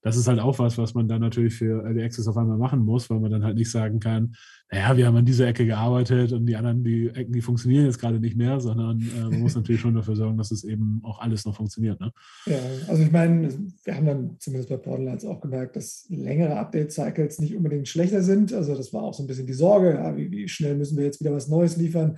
Das 0.02 0.18
ist 0.18 0.28
halt 0.28 0.40
auch 0.40 0.60
was, 0.60 0.78
was 0.78 0.94
man 0.94 1.08
dann 1.08 1.22
natürlich 1.22 1.56
für 1.56 1.84
Early 1.84 2.04
Access 2.04 2.28
auf 2.28 2.38
einmal 2.38 2.58
machen 2.58 2.80
muss, 2.80 3.10
weil 3.10 3.20
man 3.20 3.32
dann 3.32 3.44
halt 3.44 3.56
nicht 3.56 3.72
sagen 3.72 4.00
kann, 4.00 4.36
naja, 4.74 4.98
wir 4.98 5.06
haben 5.06 5.18
an 5.18 5.26
dieser 5.26 5.48
Ecke 5.48 5.68
gearbeitet 5.68 6.32
und 6.32 6.48
die 6.48 6.56
anderen, 6.56 6.84
die 6.84 7.08
Ecken, 7.10 7.32
die 7.32 7.42
funktionieren 7.42 7.86
jetzt 7.86 8.00
gerade 8.00 8.20
nicht 8.20 8.36
mehr, 8.36 8.60
sondern 8.60 9.00
äh, 9.02 9.22
man 9.22 9.42
muss 9.42 9.56
natürlich 9.56 9.82
schon 9.82 9.94
dafür 9.94 10.16
sorgen, 10.16 10.36
dass 10.36 10.50
es 10.50 10.64
eben 10.64 11.00
auch 11.04 11.20
alles 11.20 11.46
noch 11.46 11.56
funktioniert. 11.56 12.00
Ne? 12.00 12.12
Ja, 12.48 12.58
also 12.88 13.04
ich 13.04 13.12
meine, 13.12 13.54
wir 13.84 13.96
haben 13.96 14.06
dann 14.08 14.36
zumindest 14.40 14.70
bei 14.70 14.78
Borderlands 14.78 15.26
auch 15.26 15.42
gemerkt, 15.42 15.76
dass 15.76 16.08
längere 16.10 16.58
Update-Cycles 16.58 17.38
nicht 17.40 17.56
unbedingt 17.56 17.88
schlechter 17.88 18.24
sind. 18.24 18.52
Also 18.52 18.76
das 18.76 18.92
war 18.94 19.04
auch 19.04 19.14
so 19.14 19.22
ein 19.22 19.28
bisschen 19.28 19.46
die 19.46 19.54
Sorge, 19.54 19.94
ja, 19.94 20.18
wie, 20.18 20.32
wie, 20.32 20.48
schnell 20.48 20.76
müssen 20.76 20.98
wir 20.98 21.06
jetzt 21.06 21.20
wieder 21.20 21.34
was 21.34 21.50
Neues 21.50 21.78
liefern. 21.78 22.18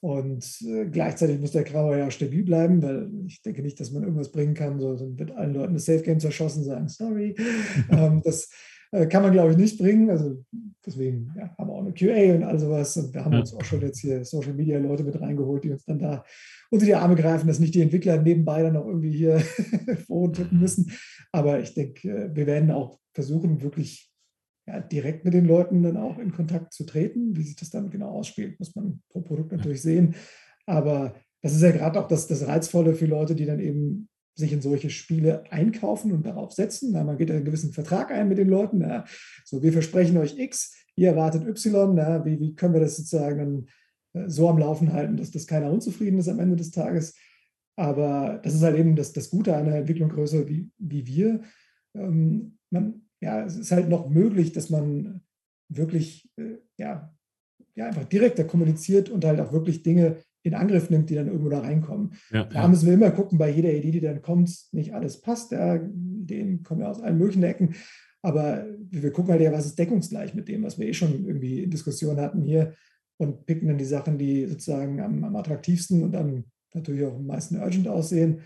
Und 0.00 0.44
äh, 0.62 0.86
gleichzeitig 0.86 1.38
muss 1.38 1.52
der 1.52 1.62
Grauer 1.62 1.96
ja 1.96 2.10
stabil 2.10 2.42
bleiben, 2.42 2.82
weil 2.82 3.08
ich 3.28 3.42
denke 3.42 3.62
nicht, 3.62 3.78
dass 3.78 3.92
man 3.92 4.02
irgendwas 4.02 4.32
bringen 4.32 4.54
kann, 4.54 4.80
so, 4.80 4.96
dann 4.96 5.16
wird 5.16 5.30
allen 5.30 5.54
Leuten 5.54 5.74
das 5.74 5.84
Safe 5.84 6.02
Game 6.02 6.18
zerschossen, 6.18 6.64
sagen, 6.64 6.88
sorry. 6.88 7.36
ähm, 7.90 8.20
das 8.24 8.48
kann 8.92 9.22
man, 9.22 9.32
glaube 9.32 9.52
ich, 9.52 9.56
nicht 9.56 9.78
bringen. 9.78 10.10
Also 10.10 10.44
deswegen 10.84 11.32
ja, 11.36 11.54
haben 11.56 11.68
wir 11.68 11.74
auch 11.74 11.80
eine 11.80 11.94
QA 11.94 12.34
und 12.34 12.42
all 12.44 12.58
sowas. 12.58 12.96
Und 12.98 13.14
wir 13.14 13.24
haben 13.24 13.32
ja. 13.32 13.40
uns 13.40 13.54
auch 13.54 13.64
schon 13.64 13.80
jetzt 13.80 14.00
hier 14.00 14.24
Social 14.24 14.52
Media 14.52 14.78
Leute 14.78 15.02
mit 15.02 15.18
reingeholt, 15.18 15.64
die 15.64 15.70
uns 15.70 15.84
dann 15.84 15.98
da 15.98 16.24
unter 16.70 16.84
die 16.84 16.94
Arme 16.94 17.16
greifen, 17.16 17.46
dass 17.46 17.58
nicht 17.58 17.74
die 17.74 17.80
Entwickler 17.80 18.20
nebenbei 18.20 18.62
dann 18.62 18.74
noch 18.74 18.86
irgendwie 18.86 19.12
hier 19.12 19.40
Foren 20.06 20.34
tippen 20.34 20.60
müssen. 20.60 20.92
Aber 21.32 21.60
ich 21.60 21.72
denke, 21.72 22.08
äh, 22.08 22.36
wir 22.36 22.46
werden 22.46 22.70
auch 22.70 22.98
versuchen, 23.14 23.62
wirklich 23.62 24.12
ja, 24.66 24.80
direkt 24.80 25.24
mit 25.24 25.34
den 25.34 25.46
Leuten 25.46 25.82
dann 25.82 25.96
auch 25.96 26.18
in 26.18 26.32
Kontakt 26.32 26.72
zu 26.72 26.84
treten. 26.84 27.34
Wie 27.36 27.42
sich 27.42 27.56
das 27.56 27.70
dann 27.70 27.90
genau 27.90 28.10
ausspielt, 28.10 28.58
muss 28.58 28.74
man 28.76 29.02
pro 29.08 29.22
Produkt 29.22 29.52
natürlich 29.52 29.82
sehen. 29.82 30.14
Aber 30.66 31.14
das 31.40 31.54
ist 31.54 31.62
ja 31.62 31.72
gerade 31.72 31.98
auch 31.98 32.08
das, 32.08 32.26
das 32.26 32.46
Reizvolle 32.46 32.94
für 32.94 33.06
Leute, 33.06 33.34
die 33.34 33.46
dann 33.46 33.58
eben 33.58 34.08
sich 34.34 34.52
in 34.52 34.62
solche 34.62 34.90
Spiele 34.90 35.44
einkaufen 35.50 36.12
und 36.12 36.24
darauf 36.24 36.52
setzen. 36.52 36.92
Na, 36.92 37.04
man 37.04 37.18
geht 37.18 37.30
einen 37.30 37.44
gewissen 37.44 37.72
Vertrag 37.72 38.10
ein 38.10 38.28
mit 38.28 38.38
den 38.38 38.48
Leuten. 38.48 38.78
Na, 38.78 39.04
so, 39.44 39.62
wir 39.62 39.72
versprechen 39.72 40.16
euch 40.18 40.38
X, 40.38 40.74
ihr 40.96 41.08
erwartet 41.08 41.46
Y. 41.46 41.94
Na, 41.94 42.24
wie, 42.24 42.40
wie 42.40 42.54
können 42.54 42.74
wir 42.74 42.80
das 42.80 42.96
sozusagen 42.96 43.66
äh, 44.14 44.28
so 44.28 44.48
am 44.48 44.58
Laufen 44.58 44.92
halten, 44.92 45.16
dass 45.16 45.30
das 45.30 45.46
keiner 45.46 45.70
unzufrieden 45.70 46.18
ist 46.18 46.28
am 46.28 46.40
Ende 46.40 46.56
des 46.56 46.70
Tages? 46.70 47.14
Aber 47.76 48.40
das 48.42 48.54
ist 48.54 48.62
halt 48.62 48.76
eben 48.76 48.96
das, 48.96 49.12
das 49.12 49.30
Gute 49.30 49.56
einer 49.56 49.74
Entwicklung 49.74 50.10
größer 50.10 50.48
wie, 50.48 50.70
wie 50.78 51.06
wir. 51.06 51.40
Ähm, 51.94 52.58
man, 52.70 53.02
ja, 53.20 53.44
es 53.44 53.56
ist 53.56 53.72
halt 53.72 53.88
noch 53.88 54.08
möglich, 54.08 54.52
dass 54.52 54.70
man 54.70 55.22
wirklich 55.68 56.30
äh, 56.36 56.58
ja, 56.78 57.14
ja, 57.74 57.86
einfach 57.86 58.04
direkter 58.04 58.44
kommuniziert 58.44 59.08
und 59.08 59.24
halt 59.24 59.40
auch 59.40 59.52
wirklich 59.52 59.82
Dinge 59.82 60.16
in 60.42 60.54
Angriff 60.54 60.90
nimmt, 60.90 61.10
die 61.10 61.14
dann 61.14 61.28
irgendwo 61.28 61.48
da 61.48 61.60
reinkommen. 61.60 62.14
Ja, 62.30 62.44
da 62.44 62.62
ja. 62.62 62.68
müssen 62.68 62.86
wir 62.86 62.94
immer 62.94 63.10
gucken, 63.10 63.38
bei 63.38 63.50
jeder 63.50 63.72
Idee, 63.72 63.92
die 63.92 64.00
dann 64.00 64.22
kommt, 64.22 64.50
nicht 64.72 64.94
alles 64.94 65.20
passt. 65.20 65.52
Ja, 65.52 65.76
Ideen 65.76 66.62
kommen 66.62 66.80
ja 66.80 66.90
aus 66.90 67.00
allen 67.00 67.18
möglichen 67.18 67.44
Ecken. 67.44 67.74
Aber 68.22 68.66
wir 68.90 69.12
gucken 69.12 69.32
halt 69.32 69.42
ja, 69.42 69.52
was 69.52 69.66
ist 69.66 69.78
deckungsgleich 69.78 70.34
mit 70.34 70.48
dem, 70.48 70.62
was 70.62 70.78
wir 70.78 70.86
eh 70.86 70.94
schon 70.94 71.26
irgendwie 71.26 71.64
in 71.64 71.70
Diskussion 71.70 72.20
hatten 72.20 72.42
hier 72.42 72.74
und 73.18 73.46
picken 73.46 73.68
dann 73.68 73.78
die 73.78 73.84
Sachen, 73.84 74.18
die 74.18 74.46
sozusagen 74.46 75.00
am, 75.00 75.24
am 75.24 75.36
attraktivsten 75.36 76.02
und 76.02 76.12
dann 76.12 76.44
natürlich 76.74 77.04
auch 77.04 77.16
am 77.16 77.26
meisten 77.26 77.60
urgent 77.60 77.88
aussehen. 77.88 78.40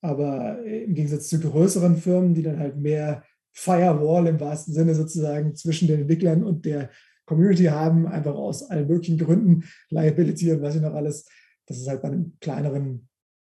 Aber 0.00 0.64
im 0.64 0.94
Gegensatz 0.94 1.28
zu 1.28 1.40
größeren 1.40 1.96
Firmen, 1.96 2.34
die 2.34 2.42
dann 2.42 2.58
halt 2.58 2.76
mehr 2.76 3.24
Firewall 3.52 4.26
im 4.26 4.38
wahrsten 4.38 4.74
Sinne 4.74 4.94
sozusagen 4.94 5.54
zwischen 5.56 5.88
den 5.88 6.02
Entwicklern 6.02 6.44
und 6.44 6.64
der 6.66 6.90
Community 7.26 7.64
haben, 7.64 8.06
einfach 8.06 8.34
aus 8.34 8.70
allen 8.70 8.88
möglichen 8.88 9.18
Gründen, 9.18 9.64
Liability 9.90 10.52
und 10.52 10.62
was 10.62 10.76
ich 10.76 10.82
noch 10.82 10.94
alles. 10.94 11.28
Das 11.66 11.78
ist 11.78 11.88
halt 11.88 12.02
bei 12.02 12.08
einem 12.08 12.36
kleineren 12.40 13.08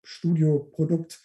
Studioprodukt 0.03 1.21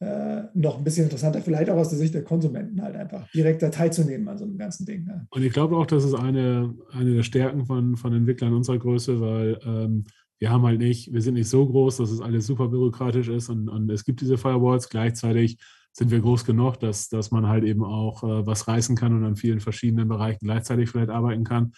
äh, 0.00 0.44
noch 0.54 0.78
ein 0.78 0.84
bisschen 0.84 1.04
interessanter, 1.04 1.40
vielleicht 1.42 1.70
auch 1.70 1.76
aus 1.76 1.90
der 1.90 1.98
Sicht 1.98 2.14
der 2.14 2.24
Konsumenten 2.24 2.82
halt 2.82 2.96
einfach 2.96 3.30
direkter 3.30 3.70
teilzunehmen 3.70 4.26
an 4.28 4.36
so 4.36 4.44
einem 4.44 4.58
ganzen 4.58 4.84
Ding. 4.84 5.04
Ne? 5.04 5.26
Und 5.30 5.44
ich 5.44 5.52
glaube 5.52 5.76
auch, 5.76 5.86
das 5.86 6.04
ist 6.04 6.14
eine, 6.14 6.74
eine 6.90 7.14
der 7.14 7.22
Stärken 7.22 7.66
von, 7.66 7.96
von 7.96 8.12
Entwicklern 8.12 8.52
unserer 8.52 8.78
Größe, 8.78 9.20
weil 9.20 9.60
ähm, 9.64 10.04
wir 10.40 10.50
haben 10.50 10.64
halt 10.64 10.80
nicht, 10.80 11.12
wir 11.12 11.22
sind 11.22 11.34
nicht 11.34 11.48
so 11.48 11.64
groß, 11.68 11.98
dass 11.98 12.10
es 12.10 12.20
alles 12.20 12.48
super 12.48 12.66
bürokratisch 12.66 13.28
ist 13.28 13.48
und, 13.48 13.68
und 13.68 13.88
es 13.90 14.04
gibt 14.04 14.20
diese 14.20 14.36
Firewalls. 14.36 14.88
Gleichzeitig 14.88 15.58
sind 15.92 16.10
wir 16.10 16.20
groß 16.20 16.44
genug, 16.44 16.80
dass, 16.80 17.08
dass 17.08 17.30
man 17.30 17.46
halt 17.46 17.64
eben 17.64 17.84
auch 17.84 18.22
äh, 18.24 18.46
was 18.46 18.66
reißen 18.66 18.96
kann 18.96 19.14
und 19.14 19.24
an 19.24 19.36
vielen 19.36 19.60
verschiedenen 19.60 20.08
Bereichen 20.08 20.44
gleichzeitig 20.44 20.90
vielleicht 20.90 21.10
arbeiten 21.10 21.44
kann. 21.44 21.72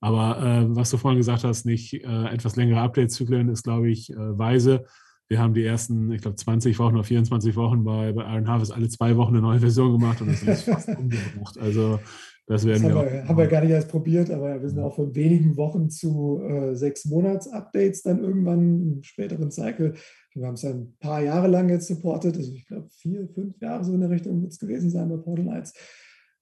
Aber 0.00 0.42
äh, 0.42 0.76
was 0.76 0.90
du 0.90 0.96
vorhin 0.96 1.18
gesagt 1.18 1.44
hast, 1.44 1.66
nicht 1.66 1.94
äh, 1.94 2.26
etwas 2.26 2.56
längere 2.56 2.80
Update-Zyklen 2.80 3.48
ist, 3.48 3.64
glaube 3.64 3.90
ich, 3.90 4.10
äh, 4.10 4.38
weise. 4.38 4.84
Wir 5.28 5.38
haben 5.38 5.54
die 5.54 5.64
ersten, 5.64 6.10
ich 6.10 6.22
glaube, 6.22 6.36
20 6.36 6.78
Wochen 6.78 6.94
oder 6.94 7.04
24 7.04 7.54
Wochen 7.54 7.84
bei, 7.84 8.12
bei 8.12 8.22
Iron 8.22 8.48
Harvest 8.48 8.72
alle 8.72 8.88
zwei 8.88 9.16
Wochen 9.16 9.34
eine 9.34 9.42
neue 9.42 9.60
Version 9.60 9.92
gemacht 9.92 10.20
und 10.20 10.32
das 10.32 10.42
ist 10.42 10.62
fast 10.62 10.88
umgebracht. 10.98 11.56
Also 11.58 12.00
das 12.46 12.66
werden 12.66 12.82
das 12.82 12.92
wir, 12.92 12.98
haben 12.98 13.12
wir, 13.12 13.28
haben 13.28 13.38
wir 13.38 13.46
gar 13.46 13.60
nicht 13.60 13.70
erst 13.70 13.88
probiert, 13.88 14.28
aber 14.28 14.60
wir 14.60 14.68
sind 14.68 14.80
auch 14.80 14.96
von 14.96 15.14
wenigen 15.14 15.56
Wochen 15.56 15.88
zu 15.88 16.42
äh, 16.42 16.74
sechs 16.74 17.04
Monats-Updates 17.04 18.02
dann 18.02 18.24
irgendwann 18.24 18.82
im 18.82 19.02
späteren 19.04 19.52
Cycle 19.52 19.94
wir 20.34 20.46
haben 20.46 20.54
es 20.54 20.62
ja 20.62 20.70
ein 20.70 20.96
paar 21.00 21.22
Jahre 21.22 21.48
lang 21.48 21.68
jetzt 21.68 21.88
supportet, 21.88 22.36
also 22.36 22.52
ich 22.52 22.66
glaube 22.66 22.88
vier, 22.90 23.28
fünf 23.28 23.60
Jahre 23.60 23.84
so 23.84 23.94
in 23.94 24.00
der 24.00 24.10
Richtung 24.10 24.42
wird 24.42 24.52
es 24.52 24.58
gewesen 24.58 24.90
sein 24.90 25.08
bei 25.08 25.16
Portal 25.16 25.44
Knights. 25.44 25.74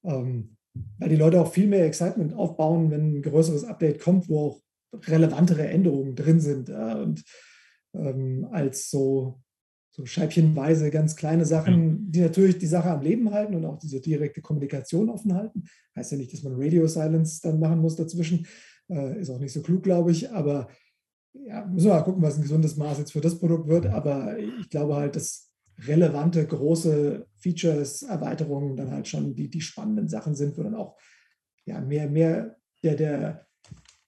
Ähm, 0.05 0.57
weil 0.99 1.09
die 1.09 1.17
Leute 1.17 1.41
auch 1.41 1.53
viel 1.53 1.67
mehr 1.67 1.87
Excitement 1.87 2.35
aufbauen, 2.35 2.91
wenn 2.91 3.19
ein 3.19 3.23
größeres 3.23 3.65
Update 3.65 4.01
kommt, 4.01 4.29
wo 4.29 4.39
auch 4.39 4.63
relevantere 5.07 5.67
Änderungen 5.67 6.15
drin 6.15 6.41
sind 6.41 6.69
äh, 6.69 6.95
und 6.95 7.25
ähm, 7.95 8.47
als 8.51 8.91
so, 8.91 9.41
so 9.91 10.07
scheibchenweise 10.07 10.91
ganz 10.91 11.17
kleine 11.17 11.45
Sachen, 11.45 12.11
die 12.11 12.21
natürlich 12.21 12.59
die 12.59 12.67
Sache 12.67 12.91
am 12.91 13.03
Leben 13.03 13.33
halten 13.33 13.55
und 13.55 13.65
auch 13.65 13.79
diese 13.79 14.01
direkte 14.01 14.41
Kommunikation 14.41 15.09
offen 15.09 15.35
halten. 15.35 15.65
Heißt 15.97 16.13
ja 16.13 16.19
nicht, 16.19 16.33
dass 16.33 16.43
man 16.43 16.55
Radio 16.57 16.87
Silence 16.87 17.41
dann 17.43 17.59
machen 17.59 17.81
muss 17.81 17.97
dazwischen. 17.97 18.47
Äh, 18.89 19.21
ist 19.21 19.31
auch 19.31 19.41
nicht 19.41 19.53
so 19.53 19.63
klug, 19.63 19.83
glaube 19.83 20.11
ich, 20.11 20.31
aber 20.31 20.69
ja, 21.47 21.65
müssen 21.65 21.87
wir 21.87 21.95
mal 21.95 22.03
gucken, 22.03 22.23
was 22.23 22.37
ein 22.37 22.43
gesundes 22.43 22.77
Maß 22.77 22.99
jetzt 22.99 23.13
für 23.13 23.21
das 23.21 23.39
Produkt 23.39 23.69
wird. 23.69 23.87
Aber 23.87 24.39
ich 24.39 24.69
glaube 24.71 24.97
halt, 24.97 25.17
dass 25.17 25.51
relevante, 25.87 26.45
große 26.47 27.27
Features, 27.37 28.03
Erweiterungen 28.03 28.77
dann 28.77 28.91
halt 28.91 29.07
schon 29.07 29.35
die, 29.35 29.49
die 29.49 29.61
spannenden 29.61 30.09
Sachen 30.09 30.35
sind, 30.35 30.59
wo 30.59 30.63
dann 30.63 30.75
auch 30.75 30.99
ja, 31.65 31.81
mehr, 31.81 32.09
mehr 32.09 32.57
der, 32.83 32.97
der, 32.97 33.47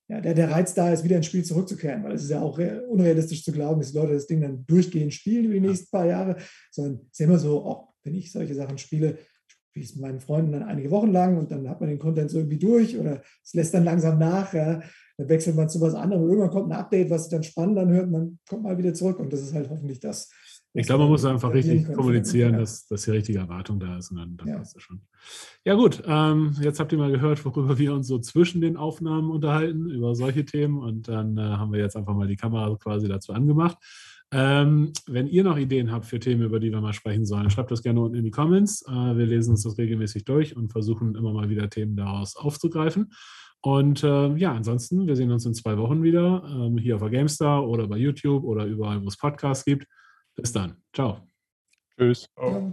ja, 0.09 0.21
der, 0.21 0.35
der 0.35 0.51
Reiz 0.51 0.75
da 0.75 0.93
ist, 0.93 1.05
wieder 1.05 1.17
ins 1.17 1.27
Spiel 1.27 1.45
zurückzukehren, 1.45 2.03
weil 2.03 2.13
es 2.13 2.25
ist 2.25 2.31
ja 2.31 2.41
auch 2.41 2.59
unrealistisch 2.59 3.45
zu 3.45 3.53
glauben, 3.53 3.81
dass 3.81 3.93
die 3.93 3.99
Leute 3.99 4.15
das 4.15 4.27
Ding 4.27 4.41
dann 4.41 4.67
durchgehend 4.67 5.15
spielen 5.15 5.45
über 5.45 5.55
die 5.55 5.61
nächsten 5.61 5.91
paar 5.91 6.07
Jahre, 6.07 6.37
sondern 6.73 7.01
es 7.13 7.21
ist 7.21 7.25
immer 7.25 7.39
so, 7.39 7.65
auch 7.65 7.95
wenn 8.03 8.15
ich 8.15 8.33
solche 8.33 8.55
Sachen 8.55 8.79
spiele, 8.79 9.19
spiele 9.69 9.85
ich 9.85 9.91
es 9.91 9.97
mit 9.97 10.03
meinen 10.03 10.21
Freunden 10.21 10.53
dann 10.53 10.65
einige 10.65 10.91
Wochen 10.91 11.13
lang 11.13 11.39
und 11.39 11.53
dann 11.53 11.69
hat 11.69 11.81
man 11.81 11.91
den 11.91 11.99
Content 12.01 12.31
so 12.31 12.39
irgendwie 12.39 12.59
durch 12.59 12.99
oder 12.99 13.23
es 13.45 13.55
lässt 13.55 13.75
dann 13.75 13.85
langsam 13.85 14.19
nach. 14.19 14.53
Ja 14.53 14.81
dann 15.21 15.29
wechselt 15.29 15.57
man 15.57 15.69
zu 15.69 15.81
was 15.81 15.95
anderem. 15.95 16.25
Irgendwann 16.25 16.51
kommt 16.51 16.73
ein 16.73 16.79
Update, 16.79 17.11
was 17.11 17.25
sich 17.25 17.31
dann 17.31 17.43
spannend 17.43 17.79
anhört 17.79 18.07
und 18.07 18.13
dann 18.13 18.39
kommt 18.49 18.63
man 18.63 18.79
wieder 18.79 18.95
zurück. 18.95 19.19
Und 19.19 19.33
das 19.33 19.43
ist 19.43 19.55
halt 19.55 19.69
hoffentlich 19.69 20.01
das. 20.01 20.31
Ich 20.73 20.87
glaube, 20.87 21.03
man 21.03 21.11
muss 21.11 21.25
einfach 21.25 21.53
richtig 21.53 21.93
kommunizieren, 21.93 22.53
dass, 22.53 22.87
dass 22.87 23.03
die 23.03 23.11
richtige 23.11 23.41
Erwartung 23.41 23.81
da 23.81 23.99
ist 23.99 24.13
und 24.13 24.19
dann, 24.19 24.37
dann 24.37 24.49
ja. 24.49 24.57
passt 24.59 24.77
das 24.77 24.83
schon. 24.83 25.01
Ja 25.65 25.75
gut, 25.75 26.01
ähm, 26.07 26.55
jetzt 26.61 26.79
habt 26.79 26.93
ihr 26.93 26.99
mal 26.99 27.11
gehört, 27.11 27.45
worüber 27.45 27.77
wir 27.77 27.93
uns 27.93 28.07
so 28.07 28.21
zwischen 28.21 28.61
den 28.61 28.77
Aufnahmen 28.77 29.31
unterhalten, 29.31 29.91
über 29.91 30.15
solche 30.15 30.45
Themen 30.45 30.79
und 30.79 31.09
dann 31.09 31.37
äh, 31.37 31.41
haben 31.41 31.73
wir 31.73 31.81
jetzt 31.81 31.97
einfach 31.97 32.15
mal 32.15 32.29
die 32.29 32.37
Kamera 32.37 32.73
quasi 32.77 33.09
dazu 33.09 33.33
angemacht. 33.33 33.79
Ähm, 34.33 34.93
wenn 35.09 35.27
ihr 35.27 35.43
noch 35.43 35.59
Ideen 35.59 35.91
habt 35.91 36.07
für 36.07 36.21
Themen, 36.21 36.43
über 36.43 36.61
die 36.61 36.71
wir 36.71 36.81
mal 36.81 36.93
sprechen 36.93 37.27
sollen, 37.27 37.51
schreibt 37.51 37.73
das 37.73 37.83
gerne 37.83 38.01
unten 38.01 38.17
in 38.17 38.25
die 38.25 38.31
Comments. 38.31 38.83
Äh, 38.87 39.17
wir 39.17 39.27
lesen 39.27 39.51
uns 39.51 39.65
das 39.65 39.77
regelmäßig 39.77 40.25
durch 40.25 40.57
und 40.57 40.71
versuchen 40.71 41.17
immer 41.17 41.33
mal 41.33 41.51
wieder 41.51 41.69
Themen 41.69 41.97
daraus 41.97 42.37
aufzugreifen. 42.37 43.11
Und 43.63 44.03
äh, 44.03 44.35
ja, 44.37 44.53
ansonsten, 44.53 45.07
wir 45.07 45.17
sehen 45.17 45.31
uns 45.31 45.45
in 45.45 45.55
zwei 45.55 45.77
Wochen 45.77 46.03
wieder 46.03 46.43
ähm, 46.47 46.79
hier 46.79 46.97
auf 46.97 47.03
der 47.03 47.11
GameStar 47.11 47.67
oder 47.69 47.87
bei 47.87 47.99
YouTube 47.99 48.45
oder 48.45 48.65
überall, 48.65 49.03
wo 49.03 49.09
es 49.09 49.19
Podcasts 49.19 49.65
gibt. 49.65 49.87
Bis 50.35 50.53
dann. 50.53 50.77
Ciao. 50.95 51.27
Tschüss. 51.99 52.27
Oh. 52.37 52.73